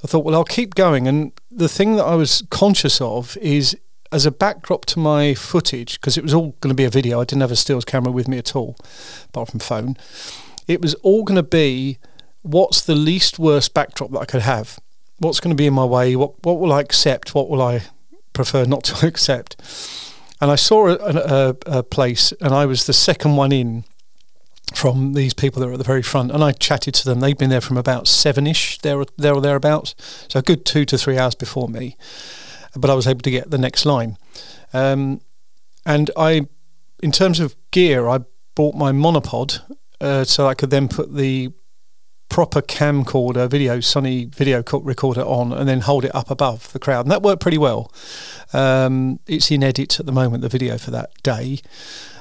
I 0.03 0.07
thought, 0.07 0.23
well, 0.23 0.35
I'll 0.35 0.43
keep 0.43 0.75
going. 0.75 1.07
And 1.07 1.31
the 1.49 1.67
thing 1.67 1.95
that 1.95 2.05
I 2.05 2.13
was 2.13 2.43
conscious 2.51 3.01
of 3.01 3.35
is 3.37 3.75
as 4.11 4.25
a 4.25 4.31
backdrop 4.31 4.85
to 4.87 4.99
my 4.99 5.33
footage, 5.33 5.99
because 5.99 6.17
it 6.17 6.23
was 6.23 6.33
all 6.33 6.55
going 6.61 6.69
to 6.69 6.75
be 6.75 6.85
a 6.85 6.89
video, 6.89 7.21
I 7.21 7.25
didn't 7.25 7.41
have 7.41 7.51
a 7.51 7.55
stills 7.55 7.85
camera 7.85 8.11
with 8.11 8.27
me 8.27 8.37
at 8.37 8.55
all, 8.55 8.75
apart 9.29 9.49
from 9.49 9.59
phone. 9.59 9.97
It 10.67 10.81
was 10.81 10.95
all 10.95 11.23
going 11.23 11.35
to 11.35 11.43
be 11.43 11.97
what's 12.41 12.81
the 12.81 12.95
least 12.95 13.39
worst 13.39 13.73
backdrop 13.73 14.11
that 14.11 14.19
I 14.19 14.25
could 14.25 14.41
have? 14.41 14.79
What's 15.19 15.39
going 15.39 15.55
to 15.55 15.61
be 15.61 15.67
in 15.67 15.73
my 15.73 15.85
way? 15.85 16.15
What 16.15 16.43
what 16.43 16.59
will 16.59 16.71
I 16.71 16.79
accept? 16.79 17.35
What 17.35 17.49
will 17.49 17.61
I 17.61 17.83
prefer 18.33 18.65
not 18.65 18.83
to 18.85 19.07
accept? 19.07 19.55
And 20.41 20.49
I 20.49 20.55
saw 20.55 20.87
a, 20.87 20.95
a, 20.95 21.55
a 21.65 21.83
place, 21.83 22.31
and 22.39 22.53
I 22.53 22.65
was 22.65 22.85
the 22.85 22.93
second 22.93 23.35
one 23.35 23.51
in 23.51 23.83
from 24.73 25.13
these 25.13 25.33
people 25.33 25.59
that 25.59 25.67
were 25.67 25.73
at 25.73 25.79
the 25.79 25.83
very 25.83 26.03
front, 26.03 26.31
and 26.31 26.43
I 26.43 26.51
chatted 26.51 26.93
to 26.95 27.05
them. 27.05 27.19
They'd 27.19 27.37
been 27.37 27.49
there 27.49 27.59
from 27.59 27.77
about 27.77 28.07
seven-ish, 28.07 28.77
there, 28.79 29.03
there 29.17 29.33
or 29.33 29.41
thereabouts, 29.41 29.95
so 30.29 30.39
a 30.39 30.41
good 30.41 30.65
two 30.65 30.85
to 30.85 30.97
three 30.97 31.17
hours 31.17 31.35
before 31.35 31.67
me. 31.67 31.97
But 32.75 32.89
I 32.89 32.93
was 32.93 33.07
able 33.07 33.21
to 33.21 33.31
get 33.31 33.49
the 33.49 33.57
next 33.57 33.85
line, 33.85 34.17
um, 34.73 35.21
and 35.85 36.11
I, 36.15 36.47
in 37.01 37.11
terms 37.11 37.39
of 37.39 37.55
gear, 37.71 38.07
I 38.07 38.19
bought 38.55 38.75
my 38.75 38.91
monopod 38.91 39.61
uh, 40.01 40.23
so 40.23 40.47
I 40.47 40.53
could 40.53 40.69
then 40.69 40.87
put 40.87 41.15
the 41.15 41.51
proper 42.29 42.61
camcorder 42.61 43.49
video, 43.49 43.77
Sony 43.77 44.33
video 44.33 44.63
recorder 44.81 45.21
on, 45.21 45.51
and 45.51 45.67
then 45.67 45.81
hold 45.81 46.05
it 46.05 46.13
up 46.13 46.29
above 46.29 46.71
the 46.73 46.79
crowd, 46.79 47.05
and 47.05 47.11
that 47.11 47.23
worked 47.23 47.41
pretty 47.41 47.57
well. 47.57 47.91
Um, 48.53 49.19
it's 49.27 49.51
in 49.51 49.63
edit 49.63 49.99
at 49.99 50.05
the 50.05 50.11
moment, 50.11 50.41
the 50.41 50.49
video 50.49 50.77
for 50.77 50.91
that 50.91 51.11
day. 51.23 51.59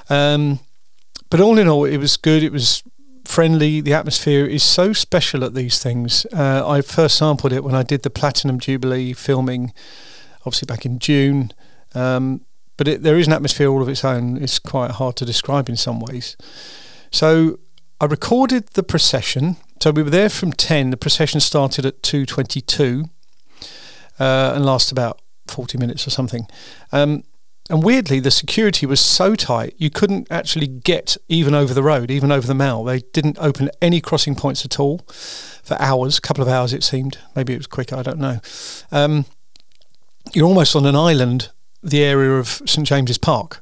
Um, 0.09 0.59
but 1.29 1.39
all 1.39 1.59
in 1.59 1.67
all, 1.67 1.85
it 1.85 1.97
was 1.97 2.17
good. 2.17 2.41
It 2.41 2.51
was 2.51 2.83
friendly. 3.25 3.81
The 3.81 3.93
atmosphere 3.93 4.45
is 4.45 4.63
so 4.63 4.93
special 4.93 5.43
at 5.43 5.53
these 5.53 5.77
things. 5.77 6.25
Uh, 6.33 6.67
I 6.67 6.81
first 6.81 7.15
sampled 7.17 7.53
it 7.53 7.63
when 7.63 7.75
I 7.75 7.83
did 7.83 8.01
the 8.01 8.09
Platinum 8.09 8.59
Jubilee 8.59 9.13
filming, 9.13 9.71
obviously 10.49 10.65
back 10.65 10.85
in 10.85 10.97
June. 10.99 11.51
Um, 11.93 12.41
but 12.77 12.87
it, 12.87 13.03
there 13.03 13.19
is 13.19 13.27
an 13.27 13.33
atmosphere 13.33 13.69
all 13.69 13.81
of 13.81 13.89
its 13.89 14.03
own. 14.03 14.37
It's 14.37 14.59
quite 14.59 14.91
hard 14.91 15.15
to 15.17 15.25
describe 15.25 15.69
in 15.69 15.77
some 15.77 15.99
ways. 15.99 16.37
So 17.11 17.59
I 18.01 18.05
recorded 18.05 18.63
the 18.73 18.83
procession. 18.83 19.55
So 19.81 19.91
we 19.91 20.03
were 20.03 20.09
there 20.09 20.29
from 20.29 20.51
ten. 20.51 20.89
The 20.89 20.97
procession 20.97 21.39
started 21.39 21.85
at 21.85 22.01
two 22.01 22.25
twenty-two, 22.25 23.05
uh, 24.19 24.53
and 24.55 24.65
lasted 24.65 24.97
about 24.97 25.21
forty 25.47 25.77
minutes 25.77 26.07
or 26.07 26.09
something. 26.11 26.47
Um, 26.91 27.23
and 27.69 27.83
weirdly, 27.83 28.19
the 28.19 28.31
security 28.31 28.85
was 28.85 28.99
so 28.99 29.35
tight 29.35 29.73
you 29.77 29.89
couldn't 29.89 30.27
actually 30.31 30.67
get 30.67 31.17
even 31.27 31.53
over 31.53 31.73
the 31.73 31.83
road, 31.83 32.11
even 32.11 32.31
over 32.31 32.47
the 32.47 32.55
Mall. 32.55 32.83
They 32.83 33.01
didn't 33.13 33.37
open 33.39 33.69
any 33.81 34.01
crossing 34.01 34.35
points 34.35 34.65
at 34.65 34.79
all 34.79 34.99
for 35.63 35.77
hours, 35.79 36.17
a 36.17 36.21
couple 36.21 36.41
of 36.41 36.49
hours 36.49 36.73
it 36.73 36.83
seemed. 36.83 37.17
Maybe 37.35 37.53
it 37.53 37.59
was 37.59 37.67
quicker, 37.67 37.95
I 37.95 38.03
don't 38.03 38.19
know. 38.19 38.39
Um, 38.91 39.25
you're 40.33 40.47
almost 40.47 40.75
on 40.75 40.85
an 40.85 40.95
island, 40.95 41.49
the 41.81 42.03
area 42.03 42.33
of 42.33 42.47
St 42.65 42.85
James's 42.85 43.17
Park, 43.17 43.61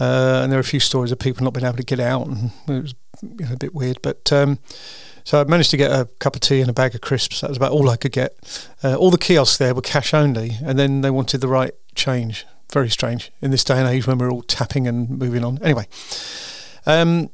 uh, 0.00 0.40
and 0.42 0.52
there 0.52 0.58
are 0.58 0.60
a 0.60 0.64
few 0.64 0.80
stories 0.80 1.12
of 1.12 1.18
people 1.18 1.44
not 1.44 1.54
being 1.54 1.66
able 1.66 1.76
to 1.76 1.84
get 1.84 2.00
out, 2.00 2.26
and 2.26 2.50
it 2.68 2.82
was 2.82 2.94
you 3.22 3.46
know, 3.46 3.52
a 3.52 3.56
bit 3.56 3.74
weird. 3.74 3.98
But 4.02 4.32
um, 4.32 4.58
so 5.24 5.40
I 5.40 5.44
managed 5.44 5.70
to 5.70 5.76
get 5.76 5.90
a 5.90 6.06
cup 6.18 6.34
of 6.34 6.40
tea 6.40 6.60
and 6.60 6.70
a 6.70 6.72
bag 6.72 6.94
of 6.94 7.00
crisps. 7.00 7.40
That 7.40 7.48
was 7.48 7.56
about 7.56 7.72
all 7.72 7.88
I 7.88 7.96
could 7.96 8.12
get. 8.12 8.36
Uh, 8.82 8.96
all 8.96 9.10
the 9.10 9.18
kiosks 9.18 9.58
there 9.58 9.74
were 9.74 9.82
cash 9.82 10.12
only, 10.12 10.58
and 10.64 10.78
then 10.78 11.02
they 11.02 11.10
wanted 11.10 11.40
the 11.40 11.48
right 11.48 11.74
change 11.94 12.46
very 12.72 12.88
strange 12.88 13.30
in 13.42 13.50
this 13.50 13.64
day 13.64 13.78
and 13.78 13.86
age 13.86 14.06
when 14.06 14.18
we're 14.18 14.30
all 14.30 14.42
tapping 14.42 14.88
and 14.88 15.10
moving 15.10 15.44
on. 15.44 15.58
Anyway, 15.62 15.86
um, 16.86 17.30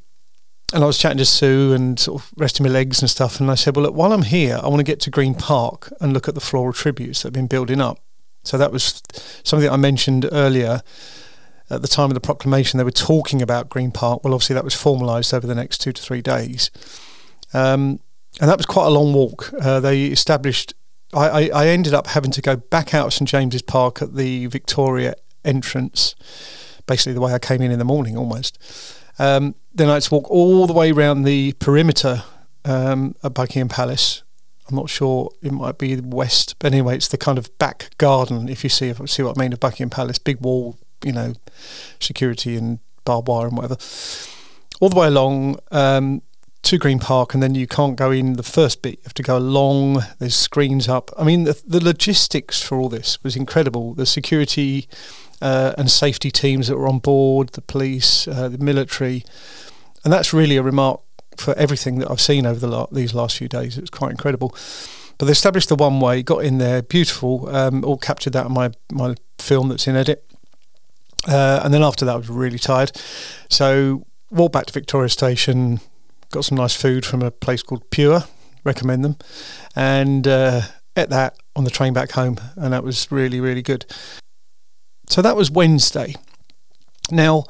and 0.73 0.83
I 0.83 0.85
was 0.85 0.97
chatting 0.97 1.17
to 1.17 1.25
Sue 1.25 1.73
and 1.73 1.99
sort 1.99 2.21
of 2.21 2.31
resting 2.37 2.65
my 2.65 2.71
legs 2.71 3.01
and 3.01 3.09
stuff. 3.09 3.39
And 3.39 3.49
I 3.49 3.55
said, 3.55 3.75
well, 3.75 3.85
look, 3.85 3.95
while 3.95 4.11
I'm 4.11 4.23
here, 4.23 4.59
I 4.61 4.67
want 4.67 4.79
to 4.79 4.83
get 4.83 4.99
to 5.01 5.09
Green 5.09 5.33
Park 5.33 5.91
and 5.99 6.13
look 6.13 6.27
at 6.27 6.35
the 6.35 6.41
floral 6.41 6.73
tributes 6.73 7.21
that 7.21 7.27
have 7.27 7.33
been 7.33 7.47
building 7.47 7.81
up. 7.81 7.99
So 8.43 8.57
that 8.57 8.71
was 8.71 9.01
something 9.43 9.69
I 9.69 9.77
mentioned 9.77 10.27
earlier. 10.31 10.81
At 11.71 11.83
the 11.83 11.87
time 11.87 12.09
of 12.09 12.15
the 12.15 12.21
proclamation, 12.21 12.79
they 12.79 12.83
were 12.83 12.91
talking 12.91 13.43
about 13.43 13.69
Green 13.69 13.91
Park. 13.91 14.23
Well, 14.23 14.33
obviously, 14.33 14.55
that 14.55 14.63
was 14.63 14.73
formalised 14.73 15.33
over 15.33 15.45
the 15.45 15.53
next 15.53 15.79
two 15.79 15.91
to 15.91 16.01
three 16.01 16.21
days. 16.21 16.71
Um, 17.53 17.99
and 18.41 18.49
that 18.49 18.57
was 18.57 18.65
quite 18.65 18.87
a 18.87 18.89
long 18.89 19.13
walk. 19.13 19.53
Uh, 19.61 19.79
they 19.79 20.05
established 20.05 20.73
I, 21.13 21.49
I, 21.49 21.67
ended 21.67 21.93
up 21.93 22.07
having 22.07 22.31
to 22.31 22.41
go 22.41 22.55
back 22.55 22.93
out 22.93 23.07
of 23.07 23.13
St 23.13 23.27
James's 23.27 23.63
Park 23.63 24.01
at 24.01 24.15
the 24.15 24.45
Victoria 24.45 25.15
entrance, 25.43 26.15
basically 26.85 27.13
the 27.13 27.21
way 27.21 27.33
I 27.33 27.39
came 27.39 27.61
in 27.61 27.71
in 27.71 27.79
the 27.79 27.85
morning 27.85 28.15
almost. 28.15 28.59
Um, 29.17 29.55
then 29.73 29.89
I 29.89 29.95
had 29.95 30.03
to 30.03 30.13
walk 30.13 30.29
all 30.29 30.67
the 30.67 30.73
way 30.73 30.91
around 30.91 31.23
the 31.23 31.53
perimeter 31.53 32.23
um, 32.63 33.15
of 33.23 33.33
Buckingham 33.33 33.69
Palace. 33.69 34.23
I'm 34.69 34.75
not 34.75 34.89
sure 34.89 35.31
it 35.41 35.51
might 35.51 35.77
be 35.77 35.99
west, 35.99 36.55
but 36.59 36.71
anyway, 36.71 36.95
it's 36.95 37.07
the 37.07 37.17
kind 37.17 37.37
of 37.37 37.55
back 37.57 37.91
garden. 37.97 38.49
If 38.49 38.63
you 38.63 38.69
see, 38.69 38.89
if 38.89 38.99
you 38.99 39.07
see 39.07 39.23
what 39.23 39.37
I 39.37 39.41
mean 39.41 39.53
of 39.53 39.59
Buckingham 39.59 39.89
Palace, 39.89 40.19
big 40.19 40.39
wall, 40.41 40.77
you 41.03 41.11
know, 41.11 41.33
security 41.99 42.55
and 42.55 42.79
barbed 43.03 43.27
wire 43.27 43.47
and 43.47 43.57
whatever. 43.57 43.77
All 44.79 44.89
the 44.89 44.95
way 44.95 45.07
along 45.07 45.57
um, 45.71 46.21
to 46.63 46.77
Green 46.77 46.99
Park, 46.99 47.33
and 47.33 47.41
then 47.41 47.55
you 47.55 47.67
can't 47.67 47.95
go 47.95 48.11
in 48.11 48.33
the 48.33 48.43
first 48.43 48.81
bit. 48.81 48.97
You 48.97 49.03
have 49.03 49.13
to 49.15 49.23
go 49.23 49.37
along. 49.37 50.03
There's 50.19 50.35
screens 50.35 50.87
up. 50.87 51.11
I 51.17 51.23
mean, 51.23 51.45
the, 51.45 51.59
the 51.65 51.83
logistics 51.83 52.61
for 52.61 52.77
all 52.79 52.89
this 52.89 53.21
was 53.23 53.35
incredible. 53.35 53.95
The 53.95 54.05
security 54.05 54.87
uh, 55.41 55.73
and 55.77 55.89
safety 55.89 56.29
teams 56.29 56.67
that 56.67 56.77
were 56.77 56.87
on 56.87 56.99
board, 56.99 57.49
the 57.49 57.61
police, 57.61 58.27
uh, 58.27 58.49
the 58.49 58.57
military, 58.57 59.25
and 60.03 60.13
that's 60.13 60.33
really 60.33 60.57
a 60.57 60.63
remark 60.63 61.01
for 61.39 61.53
everything 61.57 61.99
that 61.99 62.11
I've 62.11 62.21
seen 62.21 62.45
over 62.45 62.59
the 62.59 62.67
la- 62.67 62.87
these 62.91 63.13
last 63.13 63.37
few 63.37 63.47
days. 63.47 63.77
It 63.77 63.81
was 63.81 63.89
quite 63.89 64.11
incredible. 64.11 64.55
But 65.17 65.25
they 65.25 65.31
established 65.31 65.69
the 65.69 65.75
one 65.75 65.99
way, 65.99 66.23
got 66.23 66.45
in 66.45 66.59
there, 66.59 66.81
beautiful. 66.81 67.53
Um, 67.53 67.83
all 67.83 67.97
captured 67.97 68.33
that 68.33 68.45
in 68.45 68.53
my 68.53 68.71
my 68.91 69.15
film 69.37 69.69
that's 69.69 69.87
in 69.87 69.95
edit. 69.95 70.25
Uh, 71.27 71.59
and 71.63 71.73
then 71.73 71.83
after 71.83 72.05
that, 72.05 72.13
I 72.13 72.17
was 72.17 72.29
really 72.29 72.57
tired, 72.59 72.91
so 73.49 74.05
walked 74.31 74.53
back 74.53 74.67
to 74.67 74.73
Victoria 74.73 75.09
Station, 75.09 75.81
got 76.31 76.45
some 76.45 76.57
nice 76.57 76.73
food 76.73 77.05
from 77.05 77.21
a 77.21 77.29
place 77.29 77.61
called 77.61 77.89
Pure. 77.91 78.23
Recommend 78.63 79.03
them, 79.03 79.17
and 79.75 80.27
uh, 80.27 80.61
ate 80.95 81.09
that 81.09 81.35
on 81.55 81.65
the 81.65 81.69
train 81.69 81.93
back 81.93 82.11
home, 82.11 82.37
and 82.55 82.71
that 82.73 82.83
was 82.83 83.11
really 83.11 83.41
really 83.41 83.61
good. 83.61 83.85
So 85.09 85.21
that 85.21 85.35
was 85.35 85.51
Wednesday. 85.51 86.15
Now, 87.11 87.45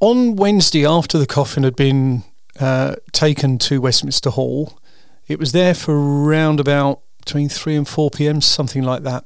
on 0.00 0.36
Wednesday, 0.36 0.86
after 0.86 1.18
the 1.18 1.26
coffin 1.26 1.64
had 1.64 1.76
been 1.76 2.22
uh, 2.60 2.96
taken 3.12 3.58
to 3.58 3.80
Westminster 3.80 4.30
Hall, 4.30 4.78
it 5.26 5.38
was 5.38 5.52
there 5.52 5.74
for 5.74 5.94
around 5.94 6.60
about 6.60 7.00
between 7.18 7.48
3 7.48 7.76
and 7.76 7.88
4 7.88 8.10
pm, 8.10 8.40
something 8.40 8.82
like 8.82 9.02
that. 9.02 9.24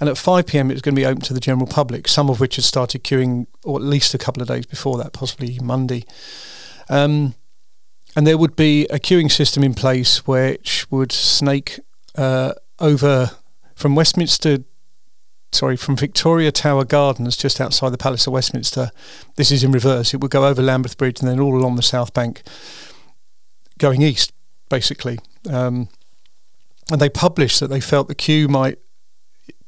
And 0.00 0.08
at 0.08 0.18
5 0.18 0.46
pm, 0.46 0.70
it 0.70 0.74
was 0.74 0.82
going 0.82 0.94
to 0.94 1.00
be 1.00 1.06
open 1.06 1.22
to 1.22 1.32
the 1.32 1.40
general 1.40 1.66
public, 1.66 2.08
some 2.08 2.28
of 2.28 2.40
which 2.40 2.56
had 2.56 2.64
started 2.64 3.04
queuing, 3.04 3.46
or 3.64 3.78
at 3.78 3.84
least 3.84 4.12
a 4.12 4.18
couple 4.18 4.42
of 4.42 4.48
days 4.48 4.66
before 4.66 4.98
that, 4.98 5.12
possibly 5.12 5.58
Monday. 5.62 6.04
Um, 6.90 7.34
and 8.16 8.26
there 8.26 8.38
would 8.38 8.56
be 8.56 8.84
a 8.86 8.98
queuing 8.98 9.30
system 9.30 9.62
in 9.62 9.74
place 9.74 10.26
which 10.26 10.90
would 10.90 11.12
snake 11.12 11.80
uh, 12.16 12.52
over 12.78 13.30
from 13.74 13.94
Westminster 13.94 14.58
sorry, 15.54 15.76
from 15.76 15.96
Victoria 15.96 16.52
Tower 16.52 16.84
Gardens, 16.84 17.36
just 17.36 17.60
outside 17.60 17.90
the 17.90 17.98
Palace 17.98 18.26
of 18.26 18.32
Westminster. 18.32 18.90
This 19.36 19.50
is 19.50 19.64
in 19.64 19.72
reverse. 19.72 20.12
It 20.12 20.20
would 20.20 20.30
go 20.30 20.46
over 20.46 20.62
Lambeth 20.62 20.98
Bridge 20.98 21.20
and 21.20 21.28
then 21.28 21.40
all 21.40 21.56
along 21.56 21.76
the 21.76 21.82
South 21.82 22.12
Bank, 22.12 22.42
going 23.78 24.02
east, 24.02 24.32
basically. 24.68 25.18
Um, 25.48 25.88
and 26.90 27.00
they 27.00 27.08
published 27.08 27.60
that 27.60 27.68
they 27.68 27.80
felt 27.80 28.08
the 28.08 28.14
queue 28.14 28.48
might 28.48 28.78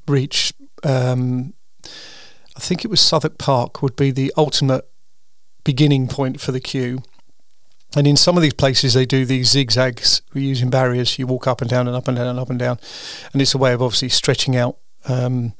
reach. 0.07 0.53
Um, 0.83 1.55
I 2.57 2.61
think 2.61 2.85
it 2.85 2.89
was 2.89 3.01
Southwark 3.01 3.39
Park 3.39 3.83
would 3.83 3.97
be 3.97 4.11
the 4.11 4.33
ultimate 4.37 4.89
beginning 5.65 6.09
point 6.09 6.41
for 6.41 6.53
the 6.53 6.61
queue. 6.61 7.03
And 7.97 8.07
in 8.07 8.17
some 8.17 8.37
of 8.37 8.43
these 8.43 8.55
places, 8.55 8.95
they 8.95 9.07
do 9.07 9.25
these 9.25 9.51
zigzags 9.51 10.21
using 10.35 10.71
barriers. 10.71 11.19
You 11.19 11.27
walk 11.27 11.47
up 11.47 11.61
and 11.61 11.71
down 11.71 11.87
and 11.87 11.97
up 11.97 12.09
and 12.09 12.17
down 12.17 12.27
and 12.27 12.39
up 12.39 12.51
and 12.51 12.59
down, 12.59 12.79
and 13.33 13.41
it's 13.41 13.55
a 13.55 13.59
way 13.59 13.73
of 13.73 13.81
obviously 13.81 14.09
stretching 14.09 14.57
out 14.57 14.77
um, 15.09 15.55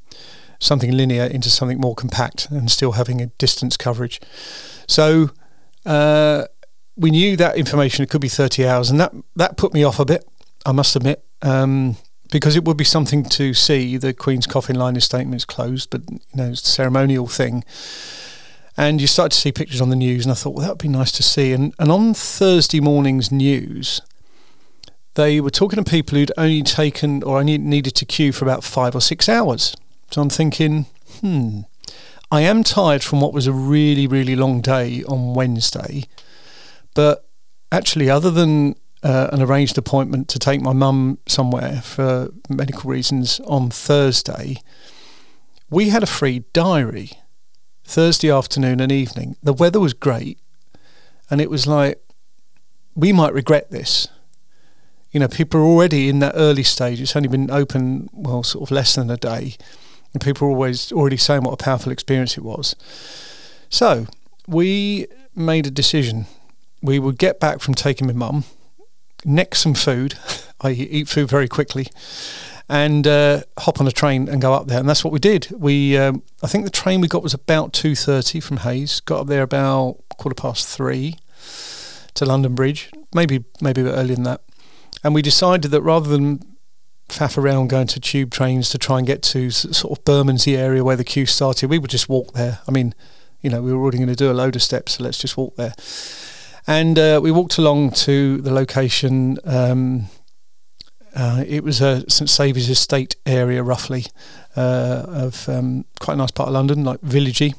something 0.59 0.91
linear 0.91 1.25
into 1.25 1.51
something 1.51 1.81
more 1.81 1.95
compact 1.95 2.51
and 2.51 2.71
still 2.71 2.93
having 2.93 3.21
a 3.21 3.27
distance 3.27 3.77
coverage. 3.77 4.21
So 4.87 5.31
uh, 5.85 6.47
we 6.97 7.11
knew 7.11 7.37
that 7.37 7.57
information 7.57 8.03
it 8.03 8.11
could 8.11 8.21
be 8.21 8.29
30 8.29 8.67
hours, 8.67 8.91
and 8.91 8.99
that 9.01 9.13
that 9.37 9.57
put 9.57 9.75
me 9.75 9.85
off 9.85 9.99
a 9.99 10.05
bit. 10.05 10.29
I 10.65 10.73
must 10.73 10.97
admit. 10.97 11.25
Um, 11.43 11.97
because 12.33 12.57
it 12.57 12.65
would 12.65 12.77
be 12.77 12.85
something 12.85 13.23
to 13.25 13.55
see 13.55 13.97
the 13.97 14.13
Queen's 14.13 14.47
coffin 14.47 14.77
line 14.77 15.01
statements 15.01 15.45
closed, 15.45 15.91
but 15.91 16.03
you 16.11 16.19
know, 16.35 16.51
it's 16.51 16.63
a 16.63 16.73
ceremonial 16.73 17.29
thing. 17.29 17.65
And 18.77 19.01
you 19.01 19.07
start 19.07 19.31
to 19.33 19.39
see 19.39 19.53
pictures 19.53 19.81
on 19.81 19.91
the 19.91 19.97
news, 19.97 20.25
and 20.27 20.33
I 20.33 20.35
thought, 20.35 20.55
well, 20.55 20.63
that 20.67 20.73
would 20.73 20.83
be 20.83 20.89
nice 20.89 21.13
to 21.13 21.23
see. 21.23 21.53
And 21.53 21.75
and 21.79 21.91
on 21.91 22.15
Thursday 22.15 22.81
morning's 22.81 23.31
news, 23.31 24.01
they 25.15 25.41
were 25.41 25.51
talking 25.51 25.83
to 25.83 25.91
people 25.91 26.19
who'd 26.19 26.33
only 26.37 26.63
taken 26.63 27.23
or 27.23 27.39
only 27.39 27.59
needed 27.59 27.95
to 27.97 28.05
queue 28.05 28.33
for 28.33 28.45
about 28.45 28.65
five 28.65 28.95
or 28.95 29.01
six 29.01 29.29
hours. 29.29 29.75
So 30.11 30.23
I'm 30.23 30.31
thinking, 30.31 30.87
hmm, 31.21 31.61
I 32.31 32.41
am 32.43 32.65
tired 32.65 33.03
from 33.03 33.21
what 33.21 33.33
was 33.33 33.47
a 33.47 33.53
really, 33.53 34.07
really 34.07 34.35
long 34.35 34.61
day 34.61 35.05
on 35.05 35.35
Wednesday. 35.35 36.05
But 36.95 37.29
actually, 37.71 38.09
other 38.11 38.31
than 38.31 38.75
uh, 39.03 39.29
an 39.33 39.43
arranged 39.43 39.79
appointment 39.79 40.29
to 40.29 40.39
take 40.39 40.61
my 40.61 40.73
mum 40.73 41.19
somewhere 41.29 41.81
for 41.83 42.31
medical 42.49 42.91
reasons 42.91 43.41
on 43.41 43.71
Thursday, 43.71 44.57
we 45.71 45.91
had 45.91 46.03
a 46.03 46.07
free 46.07 46.45
diary 46.53 47.11
Thursday 47.85 48.31
afternoon 48.31 48.81
and 48.81 48.91
evening. 48.91 49.37
The 49.43 49.53
weather 49.53 49.79
was 49.79 49.93
great, 49.93 50.39
and 51.31 51.41
it 51.41 51.51
was 51.51 51.67
like, 51.67 52.03
we 52.95 53.13
might 53.13 53.35
regret 53.35 53.71
this. 53.71 54.09
You 55.11 55.21
know, 55.21 55.29
people 55.29 55.61
are 55.61 55.65
already 55.65 56.09
in 56.09 56.19
that 56.21 56.33
early 56.35 56.63
stage. 56.63 57.01
It's 57.01 57.15
only 57.15 57.29
been 57.29 57.51
open, 57.51 58.09
well, 58.13 58.43
sort 58.43 58.69
of 58.69 58.71
less 58.71 58.95
than 58.95 59.11
a 59.11 59.17
day 59.17 59.57
and 60.17 60.21
people 60.23 60.49
are 60.49 60.51
always 60.51 60.93
already 60.93 61.19
saying 61.19 61.43
what 61.43 61.53
a 61.53 61.63
powerful 61.63 61.93
experience 61.93 62.39
it 62.39 62.43
was. 62.43 62.75
So 63.69 64.07
we 64.49 65.09
made 65.35 65.67
a 65.67 65.71
decision. 65.71 66.25
We 66.81 66.99
would 66.99 67.19
get 67.19 67.39
back 67.39 67.61
from 67.61 67.75
taking 67.75 68.07
my 68.07 68.15
mum, 68.15 68.45
neck 69.27 69.55
some 69.55 69.75
food, 69.75 70.15
I 70.63 70.71
eat 70.71 71.09
food 71.09 71.29
very 71.29 71.49
quickly, 71.49 71.89
and 72.67 73.07
uh, 73.07 73.43
hop 73.59 73.79
on 73.79 73.87
a 73.87 73.91
train 73.91 74.27
and 74.27 74.41
go 74.41 74.55
up 74.55 74.69
there. 74.69 74.81
And 74.81 74.89
that's 74.89 75.05
what 75.05 75.13
we 75.13 75.19
did. 75.19 75.49
We, 75.51 75.99
um, 75.99 76.23
I 76.43 76.47
think 76.47 76.65
the 76.65 76.71
train 76.71 77.03
we 77.03 77.09
got 77.09 77.23
was 77.23 77.35
about 77.35 77.75
two 77.75 77.95
thirty 77.95 78.41
from 78.41 78.59
Hayes. 78.59 79.01
Got 79.01 79.21
up 79.21 79.27
there 79.27 79.43
about 79.43 79.99
quarter 80.17 80.35
past 80.35 80.67
three 80.67 81.17
to 82.15 82.25
London 82.25 82.55
Bridge, 82.55 82.91
maybe 83.15 83.45
maybe 83.61 83.83
a 83.83 83.85
bit 83.85 83.91
earlier 83.91 84.15
than 84.15 84.25
that. 84.25 84.41
and 85.05 85.15
we 85.15 85.21
decided 85.21 85.73
that 85.73 85.83
rather 85.83 86.09
than 86.09 86.41
faff 87.09 87.39
around 87.39 87.69
going 87.69 87.87
to 87.89 88.01
tube 88.01 88.31
trains 88.31 88.69
to 88.71 88.79
try 88.79 88.99
and 88.99 89.07
get 89.07 89.23
to 89.23 89.51
sort 89.51 89.99
of 89.99 90.05
Bermondsey 90.05 90.57
area 90.57 90.85
where 90.85 90.97
the 90.97 91.05
queue 91.05 91.27
started, 91.27 91.71
we 91.71 91.79
would 91.79 91.91
just 91.91 92.09
walk 92.09 92.33
there. 92.33 92.61
I 92.67 92.73
mean, 92.73 92.95
you 93.41 93.51
know, 93.51 93.63
we 93.63 93.73
were 93.73 93.81
already 93.81 93.99
going 93.99 94.09
to 94.09 94.17
do 94.17 94.31
a 94.31 94.33
load 94.33 94.57
of 94.57 94.63
steps, 94.63 94.95
so 94.95 95.05
let's 95.05 95.19
just 95.19 95.37
walk 95.37 95.57
there. 95.57 95.75
And 96.67 96.99
uh, 96.99 97.21
we 97.23 97.31
walked 97.31 97.59
along 97.59 97.93
to 97.93 98.41
the 98.41 98.53
location. 98.53 99.39
Um, 99.45 100.07
uh, 101.15 101.45
it 101.47 101.63
was 101.63 101.81
a 101.81 102.09
St 102.11 102.29
Saviour's 102.29 102.69
Estate 102.69 103.17
area, 103.25 103.63
roughly, 103.63 104.07
uh, 104.57 105.05
of 105.07 105.49
um, 105.49 105.85
quite 106.01 106.15
a 106.15 106.17
nice 106.17 106.33
part 106.33 106.49
of 106.49 106.55
London, 106.55 106.85
like 106.85 107.01
villagey. 107.03 107.55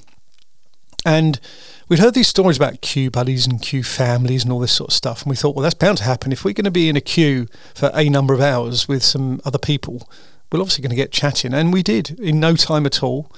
And 1.06 1.40
we'd 1.88 2.00
heard 2.00 2.14
these 2.14 2.28
stories 2.28 2.58
about 2.58 2.82
queue 2.82 3.10
buddies 3.10 3.48
and 3.48 3.62
queue 3.62 3.84
families 3.84 4.44
and 4.44 4.52
all 4.52 4.60
this 4.60 4.72
sort 4.72 4.90
of 4.90 4.94
stuff. 4.94 5.24
And 5.24 5.30
we 5.30 5.36
thought, 5.36 5.56
well, 5.56 5.64
that's 5.64 5.76
bound 5.76 6.00
to 6.00 6.04
happen. 6.04 6.32
If 6.32 6.44
we're 6.44 6.54
going 6.54 6.66
to 6.66 6.72
be 6.72 6.90
in 6.90 6.96
a 6.96 7.02
queue 7.02 7.48
for 7.76 7.92
a 7.94 8.10
number 8.10 8.34
of 8.34 8.42
hours 8.42 8.88
with 8.88 9.04
some 9.04 9.42
other 9.46 9.58
people, 9.58 10.10
we're 10.52 10.60
obviously 10.60 10.82
going 10.82 10.92
to 10.92 10.96
get 10.96 11.12
chatting. 11.12 11.54
And 11.54 11.74
we 11.74 11.84
did 11.84 12.20
in 12.20 12.40
no 12.40 12.56
time 12.56 12.86
at 12.86 13.04
all. 13.04 13.32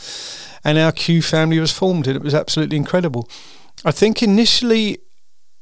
And 0.63 0.77
our 0.77 0.91
queue 0.91 1.21
family 1.21 1.59
was 1.59 1.71
formed, 1.71 2.05
and 2.07 2.17
it 2.17 2.21
was 2.21 2.33
absolutely 2.33 2.75
incredible. 2.75 3.29
I 3.85 3.91
think 3.91 4.21
initially 4.21 4.97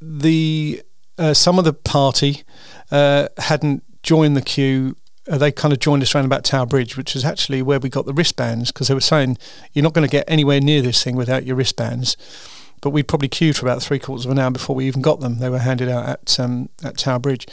the 0.01 0.81
uh, 1.19 1.33
some 1.33 1.59
of 1.59 1.65
the 1.65 1.73
party 1.73 2.43
uh, 2.91 3.27
hadn't 3.37 3.83
joined 4.03 4.35
the 4.35 4.41
queue 4.41 4.95
uh, 5.29 5.37
they 5.37 5.51
kind 5.51 5.73
of 5.73 5.79
joined 5.79 6.01
us 6.01 6.15
around 6.15 6.25
about 6.25 6.43
Tower 6.43 6.65
Bridge, 6.65 6.95
which 6.95 7.15
is 7.15 7.25
actually 7.25 7.61
where 7.61 7.79
we 7.79 7.89
got 7.89 8.05
the 8.05 8.13
wristbands 8.13 8.71
because 8.71 8.87
they 8.87 8.93
were 8.93 9.01
saying 9.01 9.37
you're 9.73 9.83
not 9.83 9.93
going 9.93 10.07
to 10.07 10.11
get 10.11 10.23
anywhere 10.27 10.61
near 10.61 10.81
this 10.81 11.03
thing 11.03 11.15
without 11.15 11.45
your 11.45 11.55
wristbands. 11.55 12.15
But 12.87 12.91
we 12.91 13.03
probably 13.03 13.27
queued 13.27 13.57
for 13.57 13.65
about 13.65 13.83
three 13.83 13.99
quarters 13.99 14.23
of 14.23 14.31
an 14.31 14.39
hour 14.39 14.49
before 14.49 14.73
we 14.73 14.87
even 14.87 15.01
got 15.01 15.19
them. 15.19 15.39
They 15.39 15.49
were 15.49 15.59
handed 15.59 15.89
out 15.89 16.07
at 16.07 16.39
um, 16.39 16.69
at 16.85 16.97
Tower 16.97 17.19
Bridge. 17.19 17.45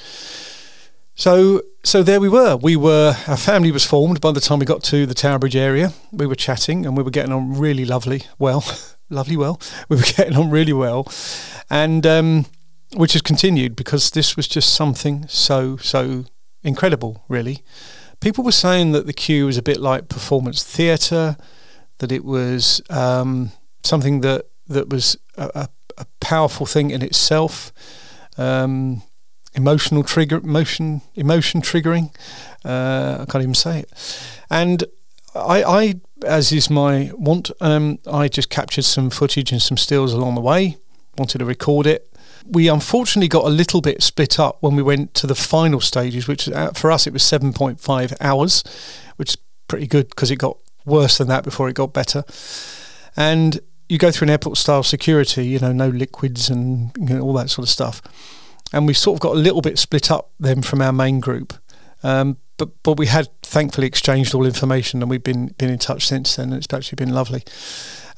So 1.17 1.61
so 1.83 2.05
there 2.05 2.21
we 2.21 2.29
were. 2.29 2.55
We 2.55 2.77
were 2.77 3.17
our 3.27 3.37
family 3.37 3.73
was 3.73 3.85
formed 3.85 4.21
by 4.21 4.31
the 4.31 4.39
time 4.39 4.61
we 4.61 4.65
got 4.65 4.85
to 4.85 5.07
the 5.07 5.13
Tower 5.13 5.41
Bridge 5.41 5.57
area. 5.57 5.93
We 6.13 6.29
were 6.29 6.37
chatting 6.37 6.87
and 6.87 6.97
we 6.97 7.03
were 7.03 7.11
getting 7.11 7.33
on 7.33 7.59
really 7.59 7.85
lovely. 7.85 8.23
Well, 8.39 8.65
lovely. 9.11 9.37
Well, 9.37 9.61
we 9.89 9.97
were 9.97 10.03
getting 10.17 10.37
on 10.37 10.51
really 10.51 10.73
well, 10.73 11.13
and 11.69 12.07
um, 12.07 12.47
which 12.95 13.15
has 13.15 13.23
continued 13.23 13.75
because 13.75 14.13
this 14.13 14.37
was 14.37 14.47
just 14.47 14.73
something 14.73 15.27
so 15.27 15.79
so 15.79 16.27
incredible, 16.63 17.25
really. 17.29 17.65
People 18.21 18.45
were 18.45 18.53
saying 18.53 18.93
that 18.93 19.07
the 19.07 19.13
queue 19.13 19.47
was 19.47 19.59
a 19.59 19.63
bit 19.63 19.81
like 19.81 20.09
performance 20.09 20.63
theatre, 20.63 21.37
that 21.99 22.13
it 22.13 22.25
was 22.25 22.81
um, 22.89 23.51
something 23.83 24.21
that 24.21 24.47
that 24.69 24.89
was 24.89 25.17
a, 25.37 25.51
a, 25.55 25.69
a, 25.99 26.07
powerful 26.21 26.67
thing 26.67 26.91
in 26.91 27.03
itself. 27.03 27.73
Um, 28.37 29.03
emotional 29.55 30.03
trigger, 30.03 30.39
emotion, 30.39 31.03
emotion 31.15 31.61
triggering. 31.61 32.15
Uh, 32.65 33.19
I 33.21 33.31
can't 33.31 33.43
even 33.43 33.55
say 33.55 33.81
it. 33.81 34.27
And 34.51 34.85
I, 35.35 35.63
I 35.63 35.95
as 36.25 36.53
is 36.53 36.71
my 36.71 37.11
want, 37.15 37.51
um, 37.61 37.99
I 38.11 38.29
just 38.29 38.51
captured 38.51 38.85
some 38.85 39.11
footage 39.11 39.53
and 39.53 39.61
some 39.61 39.77
stills 39.77 40.13
along 40.13 40.35
the 40.35 40.41
way. 40.41 40.79
Wanted 41.19 41.39
to 41.39 41.45
record 41.45 41.87
it 41.87 42.15
we 42.47 42.69
unfortunately 42.69 43.29
got 43.29 43.45
a 43.45 43.51
little 43.51 43.81
bit 43.81 44.03
split 44.03 44.39
up 44.39 44.59
when 44.61 44.77
we 44.77 44.83
went 44.83 45.15
to 45.15 45.27
the 45.27 45.35
final 45.35 45.81
stages, 45.81 46.29
which 46.29 46.49
uh, 46.49 46.71
for 46.73 46.91
us 46.91 47.07
it 47.07 47.13
was 47.13 47.23
7.5 47.23 48.15
hours, 48.21 48.63
which 49.17 49.31
is 49.31 49.37
pretty 49.69 49.87
good 49.87 50.09
because 50.09 50.31
it 50.31 50.37
got 50.37 50.59
worse 50.85 51.19
than 51.19 51.29
that 51.29 51.45
before 51.45 51.69
it 51.69 51.75
got 51.75 51.93
better. 51.93 52.25
And 53.17 53.61
you 53.89 53.99
go 53.99 54.11
through 54.11 54.27
an 54.27 54.31
airport 54.31 54.57
style 54.57 54.83
security, 54.83 55.47
you 55.47 55.59
know, 55.59 55.73
no 55.73 55.89
liquids 55.89 56.49
and 56.49 56.91
you 56.99 57.17
know, 57.17 57.21
all 57.21 57.33
that 57.35 57.51
sort 57.51 57.67
of 57.67 57.71
stuff. 57.71 58.01
And 58.73 58.87
we 58.87 58.95
sort 58.95 59.17
of 59.17 59.21
got 59.21 59.35
a 59.35 59.39
little 59.39 59.61
bit 59.61 59.79
split 59.79 60.11
up 60.11 60.31
then 60.41 60.63
from 60.63 60.81
our 60.81 60.93
main 60.93 61.21
group. 61.21 61.55
Um, 62.03 62.39
but 62.57 62.71
but 62.83 62.99
we 62.99 63.07
had 63.07 63.29
thankfully 63.43 63.87
exchanged 63.87 64.35
all 64.35 64.47
information 64.47 65.03
and 65.03 65.11
we've 65.11 65.23
been 65.23 65.49
been 65.59 65.71
in 65.71 65.79
touch 65.79 66.07
since 66.07 66.37
then. 66.37 66.53
And 66.53 66.63
it's 66.63 66.73
actually 66.73 66.97
been 66.97 67.15
lovely. 67.15 67.43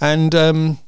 And 0.00 0.34
um, 0.34 0.78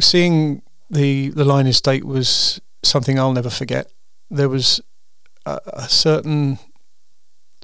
seeing 0.00 0.62
the 0.88 1.30
the 1.30 1.44
lying 1.44 1.66
in 1.66 1.72
state 1.72 2.04
was 2.04 2.60
something 2.82 3.18
I'll 3.18 3.32
never 3.32 3.50
forget. 3.50 3.92
There 4.30 4.48
was 4.48 4.80
a, 5.44 5.58
a, 5.72 5.88
certain 5.88 6.58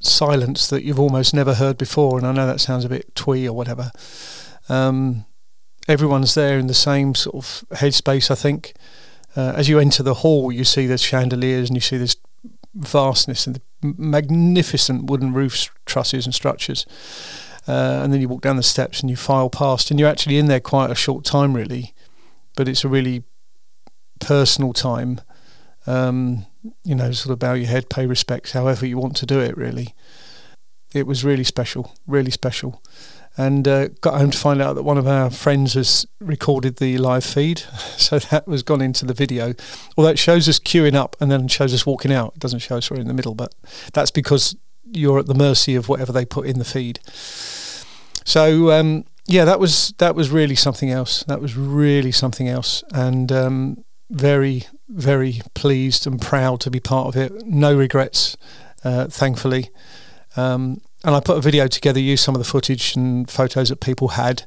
silence 0.00 0.68
that 0.68 0.82
you've 0.82 1.00
almost 1.00 1.32
never 1.32 1.54
heard 1.54 1.78
before, 1.78 2.18
and 2.18 2.26
I 2.26 2.32
know 2.32 2.46
that 2.46 2.60
sounds 2.60 2.84
a 2.84 2.88
bit 2.88 3.14
twee 3.14 3.48
or 3.48 3.52
whatever. 3.52 3.92
Um, 4.68 5.24
everyone's 5.88 6.34
there 6.34 6.58
in 6.58 6.66
the 6.66 6.74
same 6.74 7.14
sort 7.14 7.36
of 7.36 7.64
headspace, 7.78 8.30
I 8.30 8.34
think. 8.34 8.74
Uh, 9.36 9.52
as 9.54 9.68
you 9.68 9.78
enter 9.78 10.02
the 10.02 10.14
hall, 10.14 10.50
you 10.50 10.64
see 10.64 10.86
the 10.86 10.98
chandeliers 10.98 11.68
and 11.68 11.76
you 11.76 11.80
see 11.80 11.98
this 11.98 12.16
vastness 12.74 13.46
and 13.46 13.56
the 13.56 13.62
magnificent 13.82 15.10
wooden 15.10 15.32
roof 15.32 15.70
trusses 15.84 16.24
and 16.24 16.34
structures. 16.34 16.86
Uh, 17.68 18.00
and 18.02 18.12
then 18.12 18.20
you 18.20 18.28
walk 18.28 18.42
down 18.42 18.56
the 18.56 18.62
steps 18.62 19.00
and 19.00 19.10
you 19.10 19.16
file 19.16 19.50
past, 19.50 19.90
and 19.90 19.98
you're 19.98 20.08
actually 20.08 20.38
in 20.38 20.46
there 20.46 20.60
quite 20.60 20.90
a 20.90 20.94
short 20.94 21.24
time, 21.24 21.54
really 21.54 21.94
but 22.56 22.66
it's 22.66 22.82
a 22.82 22.88
really 22.88 23.22
personal 24.18 24.72
time. 24.72 25.20
Um, 25.86 26.46
you 26.82 26.96
know, 26.96 27.12
sort 27.12 27.32
of 27.32 27.38
bow 27.38 27.52
your 27.52 27.68
head, 27.68 27.88
pay 27.88 28.06
respects, 28.06 28.50
however 28.50 28.84
you 28.84 28.98
want 28.98 29.14
to 29.18 29.26
do 29.26 29.38
it. 29.38 29.56
Really, 29.56 29.94
it 30.92 31.06
was 31.06 31.24
really 31.24 31.44
special, 31.44 31.94
really 32.08 32.32
special. 32.32 32.82
And 33.38 33.68
uh, 33.68 33.88
got 34.00 34.18
home 34.18 34.30
to 34.30 34.38
find 34.38 34.62
out 34.62 34.74
that 34.74 34.82
one 34.82 34.96
of 34.96 35.06
our 35.06 35.28
friends 35.28 35.74
has 35.74 36.06
recorded 36.20 36.76
the 36.76 36.96
live 36.96 37.24
feed, 37.24 37.58
so 37.98 38.18
that 38.18 38.46
was 38.46 38.62
gone 38.62 38.80
into 38.80 39.04
the 39.04 39.12
video. 39.12 39.52
Although 39.96 40.10
it 40.10 40.18
shows 40.18 40.48
us 40.48 40.58
queuing 40.58 40.94
up 40.94 41.16
and 41.20 41.30
then 41.30 41.46
shows 41.48 41.74
us 41.74 41.84
walking 41.84 42.12
out, 42.12 42.32
it 42.36 42.40
doesn't 42.40 42.60
show 42.60 42.78
us 42.78 42.90
we're 42.90 42.98
in 42.98 43.08
the 43.08 43.14
middle. 43.14 43.34
But 43.34 43.54
that's 43.92 44.10
because 44.10 44.56
you're 44.90 45.18
at 45.18 45.26
the 45.26 45.34
mercy 45.34 45.74
of 45.74 45.88
whatever 45.88 46.12
they 46.12 46.24
put 46.24 46.46
in 46.46 46.58
the 46.58 46.64
feed. 46.64 47.00
So 48.24 48.70
um, 48.72 49.04
yeah, 49.26 49.44
that 49.44 49.60
was 49.60 49.92
that 49.98 50.14
was 50.14 50.30
really 50.30 50.56
something 50.56 50.90
else. 50.90 51.22
That 51.24 51.40
was 51.40 51.56
really 51.56 52.12
something 52.12 52.48
else, 52.48 52.82
and 52.92 53.30
um, 53.32 53.84
very 54.10 54.66
very 54.88 55.40
pleased 55.54 56.06
and 56.06 56.20
proud 56.20 56.60
to 56.60 56.70
be 56.70 56.80
part 56.80 57.08
of 57.08 57.16
it. 57.16 57.44
No 57.44 57.76
regrets, 57.76 58.36
uh, 58.84 59.06
thankfully. 59.06 59.70
Um, 60.36 60.80
and 61.06 61.14
I 61.14 61.20
put 61.20 61.38
a 61.38 61.40
video 61.40 61.66
together, 61.68 61.98
used 61.98 62.22
some 62.22 62.34
of 62.34 62.40
the 62.40 62.44
footage 62.44 62.94
and 62.94 63.30
photos 63.30 63.70
that 63.70 63.80
people 63.80 64.08
had, 64.08 64.42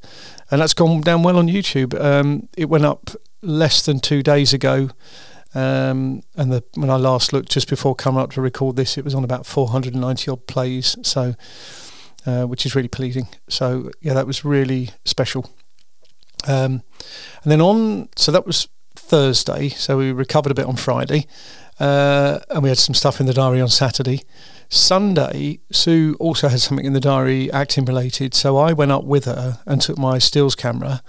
and 0.51 0.61
that's 0.61 0.75
gone 0.75 1.01
down 1.01 1.23
well 1.23 1.37
on 1.37 1.47
YouTube. 1.47 1.99
Um, 1.99 2.49
it 2.55 2.69
went 2.69 2.85
up 2.85 3.09
less 3.41 3.83
than 3.83 3.99
two 3.99 4.21
days 4.21 4.53
ago. 4.53 4.89
Um, 5.55 6.21
and 6.35 6.51
the, 6.51 6.63
when 6.75 6.91
I 6.91 6.97
last 6.97 7.33
looked, 7.33 7.49
just 7.49 7.67
before 7.67 7.95
coming 7.95 8.21
up 8.21 8.33
to 8.33 8.41
record 8.41 8.75
this, 8.75 8.99
it 8.99 9.03
was 9.03 9.15
on 9.15 9.23
about 9.23 9.47
490 9.47 10.29
odd 10.29 10.45
plays. 10.45 10.95
So 11.01 11.33
uh, 12.25 12.45
which 12.45 12.65
is 12.65 12.75
really 12.75 12.87
pleasing. 12.87 13.27
So 13.47 13.91
yeah, 14.01 14.13
that 14.13 14.27
was 14.27 14.43
really 14.43 14.91
special. 15.05 15.49
Um, 16.47 16.83
and 17.43 17.51
then 17.51 17.61
on, 17.61 18.09
so 18.15 18.31
that 18.31 18.45
was 18.45 18.67
Thursday. 18.95 19.69
So 19.69 19.97
we 19.97 20.11
recovered 20.11 20.51
a 20.51 20.55
bit 20.55 20.65
on 20.65 20.75
Friday, 20.75 21.27
uh, 21.79 22.39
and 22.49 22.63
we 22.63 22.69
had 22.69 22.77
some 22.77 22.93
stuff 22.93 23.19
in 23.19 23.25
the 23.25 23.33
diary 23.33 23.61
on 23.61 23.69
Saturday. 23.69 24.23
Sunday, 24.69 25.59
Sue 25.71 26.15
also 26.19 26.47
had 26.47 26.61
something 26.61 26.85
in 26.85 26.93
the 26.93 26.99
diary 26.99 27.51
acting 27.51 27.85
related. 27.85 28.33
So 28.33 28.57
I 28.57 28.73
went 28.73 28.91
up 28.91 29.03
with 29.03 29.25
her 29.25 29.59
and 29.65 29.81
took 29.81 29.97
my 29.97 30.19
stills 30.19 30.55
camera 30.55 31.01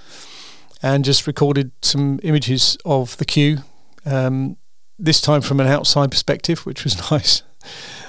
and 0.82 1.04
just 1.04 1.26
recorded 1.26 1.72
some 1.82 2.18
images 2.22 2.78
of 2.84 3.16
the 3.18 3.24
queue. 3.24 3.58
Um, 4.06 4.56
this 4.98 5.20
time 5.20 5.42
from 5.42 5.60
an 5.60 5.66
outside 5.66 6.10
perspective, 6.10 6.66
which 6.66 6.84
was 6.84 7.10
nice 7.10 7.42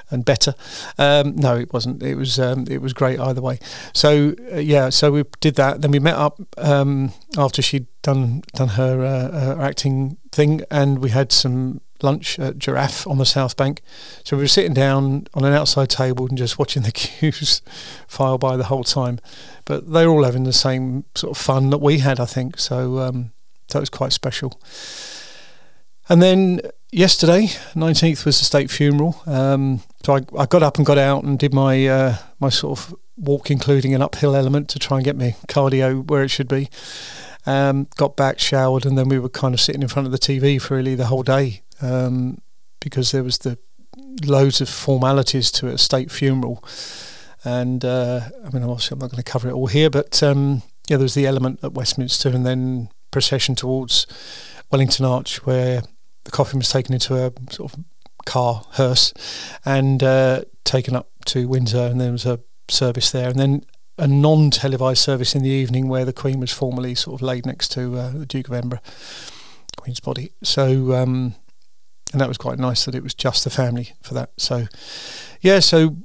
and 0.09 0.25
better. 0.25 0.53
Um, 0.97 1.35
no, 1.35 1.57
it 1.57 1.73
wasn't. 1.73 2.03
It 2.03 2.15
was 2.15 2.39
um, 2.39 2.65
it 2.69 2.81
was 2.81 2.93
great 2.93 3.19
either 3.19 3.41
way. 3.41 3.59
So 3.93 4.35
uh, 4.51 4.57
yeah, 4.57 4.89
so 4.89 5.11
we 5.11 5.23
did 5.39 5.55
that. 5.55 5.81
Then 5.81 5.91
we 5.91 5.99
met 5.99 6.15
up 6.15 6.39
um, 6.57 7.13
after 7.37 7.61
she'd 7.61 7.87
done 8.01 8.43
done 8.53 8.69
her, 8.69 9.03
uh, 9.03 9.31
her 9.55 9.61
acting 9.61 10.17
thing, 10.31 10.63
and 10.71 10.99
we 10.99 11.09
had 11.09 11.31
some 11.31 11.81
lunch 12.03 12.39
at 12.39 12.57
Giraffe 12.57 13.05
on 13.07 13.17
the 13.17 13.25
South 13.25 13.55
Bank. 13.55 13.81
So 14.23 14.35
we 14.35 14.43
were 14.43 14.47
sitting 14.47 14.73
down 14.73 15.27
on 15.33 15.45
an 15.45 15.53
outside 15.53 15.89
table 15.89 16.27
and 16.27 16.37
just 16.37 16.57
watching 16.57 16.81
the 16.83 16.91
queues 16.91 17.61
file 18.07 18.37
by 18.37 18.57
the 18.57 18.65
whole 18.65 18.83
time. 18.83 19.19
But 19.65 19.91
they 19.91 20.05
were 20.05 20.13
all 20.13 20.23
having 20.23 20.43
the 20.43 20.53
same 20.53 21.05
sort 21.15 21.37
of 21.37 21.43
fun 21.43 21.69
that 21.69 21.79
we 21.79 21.99
had, 21.99 22.19
I 22.19 22.25
think. 22.25 22.59
So 22.59 22.99
um, 22.99 23.31
that 23.69 23.79
was 23.79 23.89
quite 23.89 24.13
special. 24.13 24.59
And 26.09 26.21
then 26.21 26.61
yesterday, 26.91 27.43
19th, 27.73 28.25
was 28.25 28.39
the 28.39 28.45
state 28.45 28.69
funeral. 28.69 29.21
Um, 29.25 29.81
so 30.03 30.15
I, 30.15 30.21
I 30.37 30.45
got 30.45 30.63
up 30.63 30.77
and 30.77 30.85
got 30.85 30.97
out 30.97 31.23
and 31.23 31.37
did 31.37 31.53
my 31.53 31.87
uh, 31.87 32.17
my 32.39 32.49
sort 32.49 32.79
of 32.79 32.95
walk, 33.15 33.51
including 33.51 33.93
an 33.93 34.01
uphill 34.01 34.35
element 34.35 34.67
to 34.69 34.79
try 34.79 34.97
and 34.97 35.05
get 35.05 35.15
my 35.15 35.35
cardio 35.47 36.05
where 36.07 36.23
it 36.23 36.29
should 36.29 36.47
be. 36.47 36.69
Um, 37.45 37.87
got 37.97 38.15
back, 38.15 38.39
showered, 38.39 38.85
and 38.85 38.97
then 38.97 39.09
we 39.09 39.19
were 39.19 39.29
kind 39.29 39.53
of 39.53 39.59
sitting 39.59 39.81
in 39.81 39.87
front 39.87 40.05
of 40.05 40.11
the 40.11 40.19
TV 40.19 40.61
for 40.61 40.75
really 40.75 40.95
the 40.95 41.07
whole 41.07 41.23
day 41.23 41.63
um, 41.81 42.41
because 42.79 43.11
there 43.11 43.23
was 43.23 43.39
the 43.39 43.57
loads 44.25 44.61
of 44.61 44.69
formalities 44.69 45.51
to 45.51 45.67
a 45.67 45.77
state 45.77 46.11
funeral. 46.11 46.63
And 47.43 47.83
uh, 47.83 48.21
I 48.45 48.49
mean, 48.49 48.63
obviously, 48.63 48.95
I'm 48.95 48.99
not 48.99 49.11
going 49.11 49.23
to 49.23 49.31
cover 49.31 49.49
it 49.49 49.53
all 49.53 49.67
here, 49.67 49.89
but 49.89 50.21
um, 50.21 50.61
yeah, 50.87 50.97
there 50.97 51.05
was 51.05 51.15
the 51.15 51.25
element 51.25 51.59
at 51.63 51.73
Westminster, 51.73 52.29
and 52.29 52.45
then 52.45 52.89
procession 53.09 53.55
towards 53.55 54.05
Wellington 54.71 55.05
Arch, 55.05 55.45
where 55.45 55.81
the 56.23 56.31
coffin 56.31 56.59
was 56.59 56.69
taken 56.69 56.93
into 56.93 57.15
a 57.15 57.31
sort 57.49 57.73
of 57.73 57.83
car 58.25 58.63
hearse 58.73 59.13
and 59.65 60.03
uh, 60.03 60.41
taken 60.63 60.95
up 60.95 61.09
to 61.25 61.47
Windsor, 61.47 61.87
and 61.87 61.99
there 61.99 62.11
was 62.11 62.25
a 62.25 62.39
service 62.69 63.11
there, 63.11 63.29
and 63.29 63.39
then 63.39 63.65
a 64.01 64.07
non-televised 64.07 64.97
service 64.97 65.35
in 65.35 65.43
the 65.43 65.49
evening 65.49 65.87
where 65.87 66.05
the 66.05 66.11
Queen 66.11 66.39
was 66.39 66.51
formally 66.51 66.95
sort 66.95 67.21
of 67.21 67.21
laid 67.21 67.45
next 67.45 67.69
to 67.73 67.95
uh, 67.97 68.09
the 68.09 68.25
Duke 68.25 68.47
of 68.47 68.53
Edinburgh, 68.55 68.81
Queen's 69.77 69.99
body. 69.99 70.31
So, 70.41 70.93
um, 70.93 71.35
and 72.11 72.19
that 72.19 72.27
was 72.27 72.39
quite 72.39 72.57
nice 72.57 72.85
that 72.85 72.95
it 72.95 73.03
was 73.03 73.13
just 73.13 73.43
the 73.43 73.51
family 73.51 73.93
for 74.01 74.15
that. 74.15 74.31
So, 74.37 74.65
yeah, 75.39 75.59
so 75.59 75.97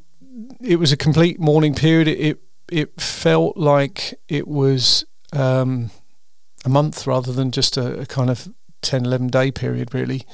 it 0.61 0.79
was 0.79 0.93
a 0.93 0.97
complete 0.97 1.41
mourning 1.41 1.75
period. 1.75 2.07
It 2.07 2.19
it, 2.19 2.41
it 2.71 3.01
felt 3.01 3.57
like 3.57 4.21
it 4.29 4.47
was 4.47 5.07
um, 5.33 5.91
a 6.67 6.69
month 6.69 7.07
rather 7.07 7.33
than 7.33 7.51
just 7.51 7.79
a, 7.79 8.01
a 8.01 8.07
kind 8.07 8.29
of 8.29 8.47
10, 8.83 9.07
11 9.07 9.29
day 9.29 9.51
period, 9.51 9.95
really 9.95 10.27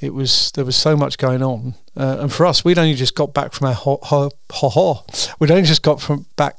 it 0.00 0.14
was 0.14 0.52
there 0.52 0.64
was 0.64 0.76
so 0.76 0.96
much 0.96 1.18
going 1.18 1.42
on, 1.42 1.74
uh, 1.96 2.18
and 2.20 2.32
for 2.32 2.46
us, 2.46 2.64
we'd 2.64 2.78
only 2.78 2.94
just 2.94 3.16
got 3.16 3.34
back 3.34 3.52
from 3.52 3.66
our 3.66 3.74
ho- 3.74 3.98
ho- 4.04 4.30
ho- 4.52 4.68
ho- 4.68 5.04
we'd 5.40 5.50
only 5.50 5.64
just 5.64 5.82
got 5.82 6.00
from 6.00 6.24
back 6.36 6.56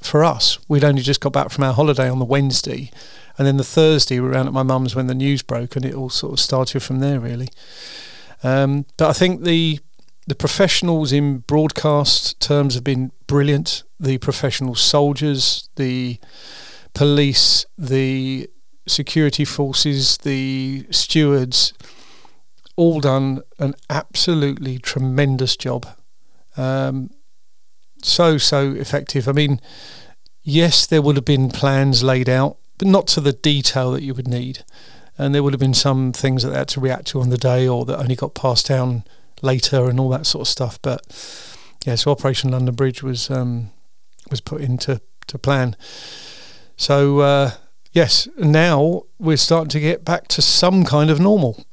for 0.00 0.24
us. 0.24 0.58
We'd 0.68 0.84
only 0.84 1.02
just 1.02 1.20
got 1.20 1.32
back 1.32 1.50
from 1.50 1.64
our 1.64 1.72
holiday 1.72 2.08
on 2.08 2.18
the 2.18 2.24
Wednesday, 2.24 2.90
and 3.38 3.46
then 3.46 3.56
the 3.56 3.64
Thursday 3.64 4.20
we 4.20 4.26
were 4.26 4.32
around 4.32 4.46
at 4.46 4.52
my 4.52 4.62
mum's 4.62 4.94
when 4.94 5.06
the 5.06 5.14
news 5.14 5.42
broke, 5.42 5.76
and 5.76 5.84
it 5.84 5.94
all 5.94 6.10
sort 6.10 6.32
of 6.32 6.40
started 6.40 6.82
from 6.82 7.00
there 7.00 7.20
really. 7.20 7.48
Um, 8.42 8.86
but 8.96 9.08
I 9.08 9.12
think 9.12 9.44
the 9.44 9.80
the 10.26 10.34
professionals 10.34 11.12
in 11.12 11.38
broadcast 11.38 12.40
terms 12.40 12.74
have 12.74 12.84
been 12.84 13.12
brilliant. 13.26 13.84
The 14.00 14.18
professional 14.18 14.74
soldiers, 14.74 15.68
the 15.76 16.18
police, 16.94 17.64
the 17.78 18.48
security 18.88 19.44
forces, 19.44 20.18
the 20.18 20.86
stewards 20.90 21.72
all 22.76 23.00
done 23.00 23.40
an 23.58 23.74
absolutely 23.88 24.78
tremendous 24.78 25.56
job. 25.56 25.86
Um, 26.56 27.10
so, 28.02 28.38
so 28.38 28.72
effective. 28.72 29.28
I 29.28 29.32
mean, 29.32 29.60
yes, 30.42 30.86
there 30.86 31.02
would 31.02 31.16
have 31.16 31.24
been 31.24 31.50
plans 31.50 32.02
laid 32.02 32.28
out, 32.28 32.56
but 32.78 32.88
not 32.88 33.06
to 33.08 33.20
the 33.20 33.32
detail 33.32 33.92
that 33.92 34.02
you 34.02 34.14
would 34.14 34.28
need. 34.28 34.64
And 35.18 35.34
there 35.34 35.42
would 35.42 35.52
have 35.52 35.60
been 35.60 35.74
some 35.74 36.12
things 36.12 36.42
that 36.42 36.50
they 36.50 36.58
had 36.58 36.68
to 36.68 36.80
react 36.80 37.06
to 37.08 37.20
on 37.20 37.30
the 37.30 37.38
day 37.38 37.66
or 37.66 37.84
that 37.86 37.98
only 37.98 38.16
got 38.16 38.34
passed 38.34 38.68
down 38.68 39.04
later 39.42 39.88
and 39.88 39.98
all 39.98 40.10
that 40.10 40.26
sort 40.26 40.42
of 40.42 40.48
stuff. 40.48 40.80
But 40.82 41.02
yeah, 41.84 41.94
so 41.94 42.10
Operation 42.10 42.50
London 42.50 42.74
Bridge 42.74 43.02
was 43.02 43.30
um, 43.30 43.70
was 44.30 44.40
put 44.40 44.60
into 44.60 45.00
to 45.28 45.38
plan. 45.38 45.76
So 46.76 47.20
uh, 47.20 47.52
yes, 47.92 48.28
now 48.36 49.04
we're 49.18 49.36
starting 49.36 49.70
to 49.70 49.80
get 49.80 50.04
back 50.04 50.28
to 50.28 50.42
some 50.42 50.84
kind 50.84 51.10
of 51.10 51.18
normal. 51.18 51.64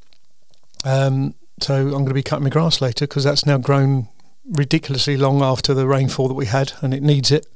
Um, 0.86 1.36
so 1.60 1.76
I'm 1.76 1.92
going 1.92 2.08
to 2.08 2.14
be 2.14 2.24
cutting 2.24 2.44
my 2.44 2.50
grass 2.50 2.82
later 2.82 3.06
because 3.08 3.24
that's 3.24 3.46
now 3.46 3.58
grown 3.58 4.08
ridiculously 4.46 5.18
long 5.18 5.42
after 5.42 5.74
the 5.74 5.88
rainfall 5.88 6.28
that 6.28 6.34
we 6.34 6.46
had, 6.46 6.74
and 6.82 6.94
it 6.94 7.02
needs 7.02 7.32
it. 7.32 7.48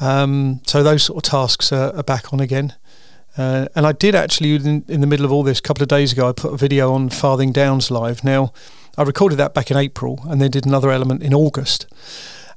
Um, 0.00 0.60
so 0.66 0.82
those 0.82 1.04
sort 1.04 1.24
of 1.24 1.30
tasks 1.30 1.72
are, 1.72 1.94
are 1.94 2.02
back 2.02 2.32
on 2.32 2.40
again. 2.40 2.74
Uh, 3.36 3.66
and 3.74 3.86
I 3.86 3.92
did 3.92 4.14
actually, 4.14 4.54
in, 4.56 4.84
in, 4.88 5.00
the 5.00 5.06
middle 5.06 5.24
of 5.24 5.32
all 5.32 5.42
this, 5.42 5.58
a 5.58 5.62
couple 5.62 5.82
of 5.82 5.88
days 5.88 6.12
ago, 6.12 6.28
I 6.28 6.32
put 6.32 6.52
a 6.52 6.56
video 6.56 6.92
on 6.92 7.08
Farthing 7.08 7.52
Downs 7.52 7.90
live. 7.90 8.22
Now, 8.22 8.52
I 8.98 9.04
recorded 9.04 9.36
that 9.36 9.54
back 9.54 9.70
in 9.70 9.76
April, 9.76 10.20
and 10.28 10.40
then 10.40 10.50
did 10.50 10.66
another 10.66 10.90
element 10.90 11.22
in 11.22 11.32
August. 11.32 11.86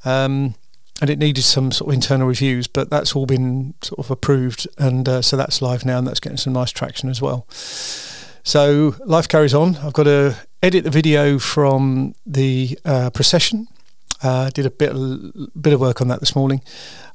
Um, 0.04 0.56
and 1.02 1.10
it 1.10 1.20
needed 1.20 1.44
some 1.44 1.72
sort 1.72 1.90
of 1.90 1.94
internal 1.94 2.28
reviews, 2.28 2.68
but 2.68 2.90
that's 2.90 3.16
all 3.16 3.26
been 3.26 3.74
sort 3.82 4.00
of 4.00 4.12
approved, 4.12 4.68
and 4.78 5.08
uh, 5.08 5.22
so 5.22 5.38
that's 5.38 5.62
live 5.62 5.86
now, 5.86 5.98
and 5.98 6.08
that's 6.08 6.20
getting 6.20 6.38
some 6.38 6.54
nice 6.54 6.72
traction 6.72 7.10
as 7.10 7.22
well. 7.22 7.46
So 8.44 8.96
life 9.06 9.28
carries 9.28 9.54
on. 9.54 9.76
I've 9.78 9.94
got 9.94 10.04
to 10.04 10.36
edit 10.66 10.84
the 10.84 10.90
video 10.90 11.38
from 11.38 12.16
the 12.26 12.78
uh, 12.86 13.12
procession. 13.12 13.68
Uh, 14.24 14.50
did 14.50 14.66
a 14.66 14.72
bit 14.72 14.94
bit 15.62 15.74
of 15.74 15.80
work 15.80 16.02
on 16.02 16.08
that 16.08 16.20
this 16.22 16.36
morning. 16.36 16.62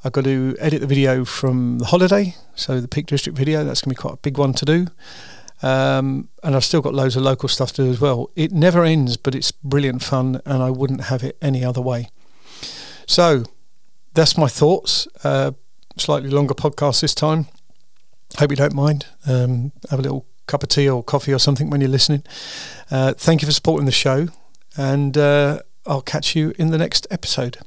I've 0.04 0.12
got 0.12 0.22
to 0.24 0.54
edit 0.60 0.80
the 0.80 0.86
video 0.86 1.24
from 1.24 1.78
the 1.78 1.86
holiday, 1.86 2.36
so 2.54 2.80
the 2.80 2.86
Peak 2.86 3.06
District 3.06 3.36
video. 3.36 3.64
That's 3.64 3.80
going 3.80 3.92
to 3.92 3.98
be 3.98 4.02
quite 4.02 4.14
a 4.14 4.18
big 4.18 4.38
one 4.38 4.52
to 4.54 4.64
do. 4.64 4.86
Um, 5.62 6.28
and 6.44 6.54
I've 6.54 6.64
still 6.64 6.80
got 6.80 6.94
loads 6.94 7.16
of 7.16 7.22
local 7.24 7.48
stuff 7.48 7.72
to 7.72 7.82
do 7.82 7.90
as 7.90 8.00
well. 8.00 8.30
It 8.36 8.52
never 8.52 8.84
ends, 8.84 9.16
but 9.16 9.34
it's 9.34 9.50
brilliant 9.50 10.02
fun, 10.04 10.40
and 10.46 10.62
I 10.62 10.70
wouldn't 10.70 11.04
have 11.04 11.24
it 11.24 11.36
any 11.42 11.64
other 11.64 11.80
way. 11.80 12.08
So 13.06 13.42
that's 14.14 14.38
my 14.38 14.46
thoughts. 14.46 15.08
Uh, 15.24 15.52
slightly 15.96 16.30
longer 16.30 16.54
podcast 16.54 17.00
this 17.00 17.16
time. 17.16 17.48
Hope 18.38 18.50
you 18.50 18.56
don't 18.56 18.74
mind. 18.74 19.06
Um, 19.26 19.72
have 19.90 19.98
a 19.98 20.02
little 20.02 20.26
cup 20.50 20.62
of 20.62 20.68
tea 20.68 20.88
or 20.88 21.02
coffee 21.02 21.32
or 21.32 21.38
something 21.38 21.70
when 21.70 21.80
you're 21.80 21.90
listening. 21.90 22.22
Uh, 22.90 23.14
thank 23.14 23.42
you 23.42 23.46
for 23.46 23.52
supporting 23.52 23.86
the 23.86 23.92
show, 23.92 24.28
and 24.76 25.16
uh, 25.16 25.60
I'll 25.86 26.02
catch 26.02 26.36
you 26.36 26.52
in 26.58 26.70
the 26.70 26.78
next 26.78 27.06
episode. 27.10 27.58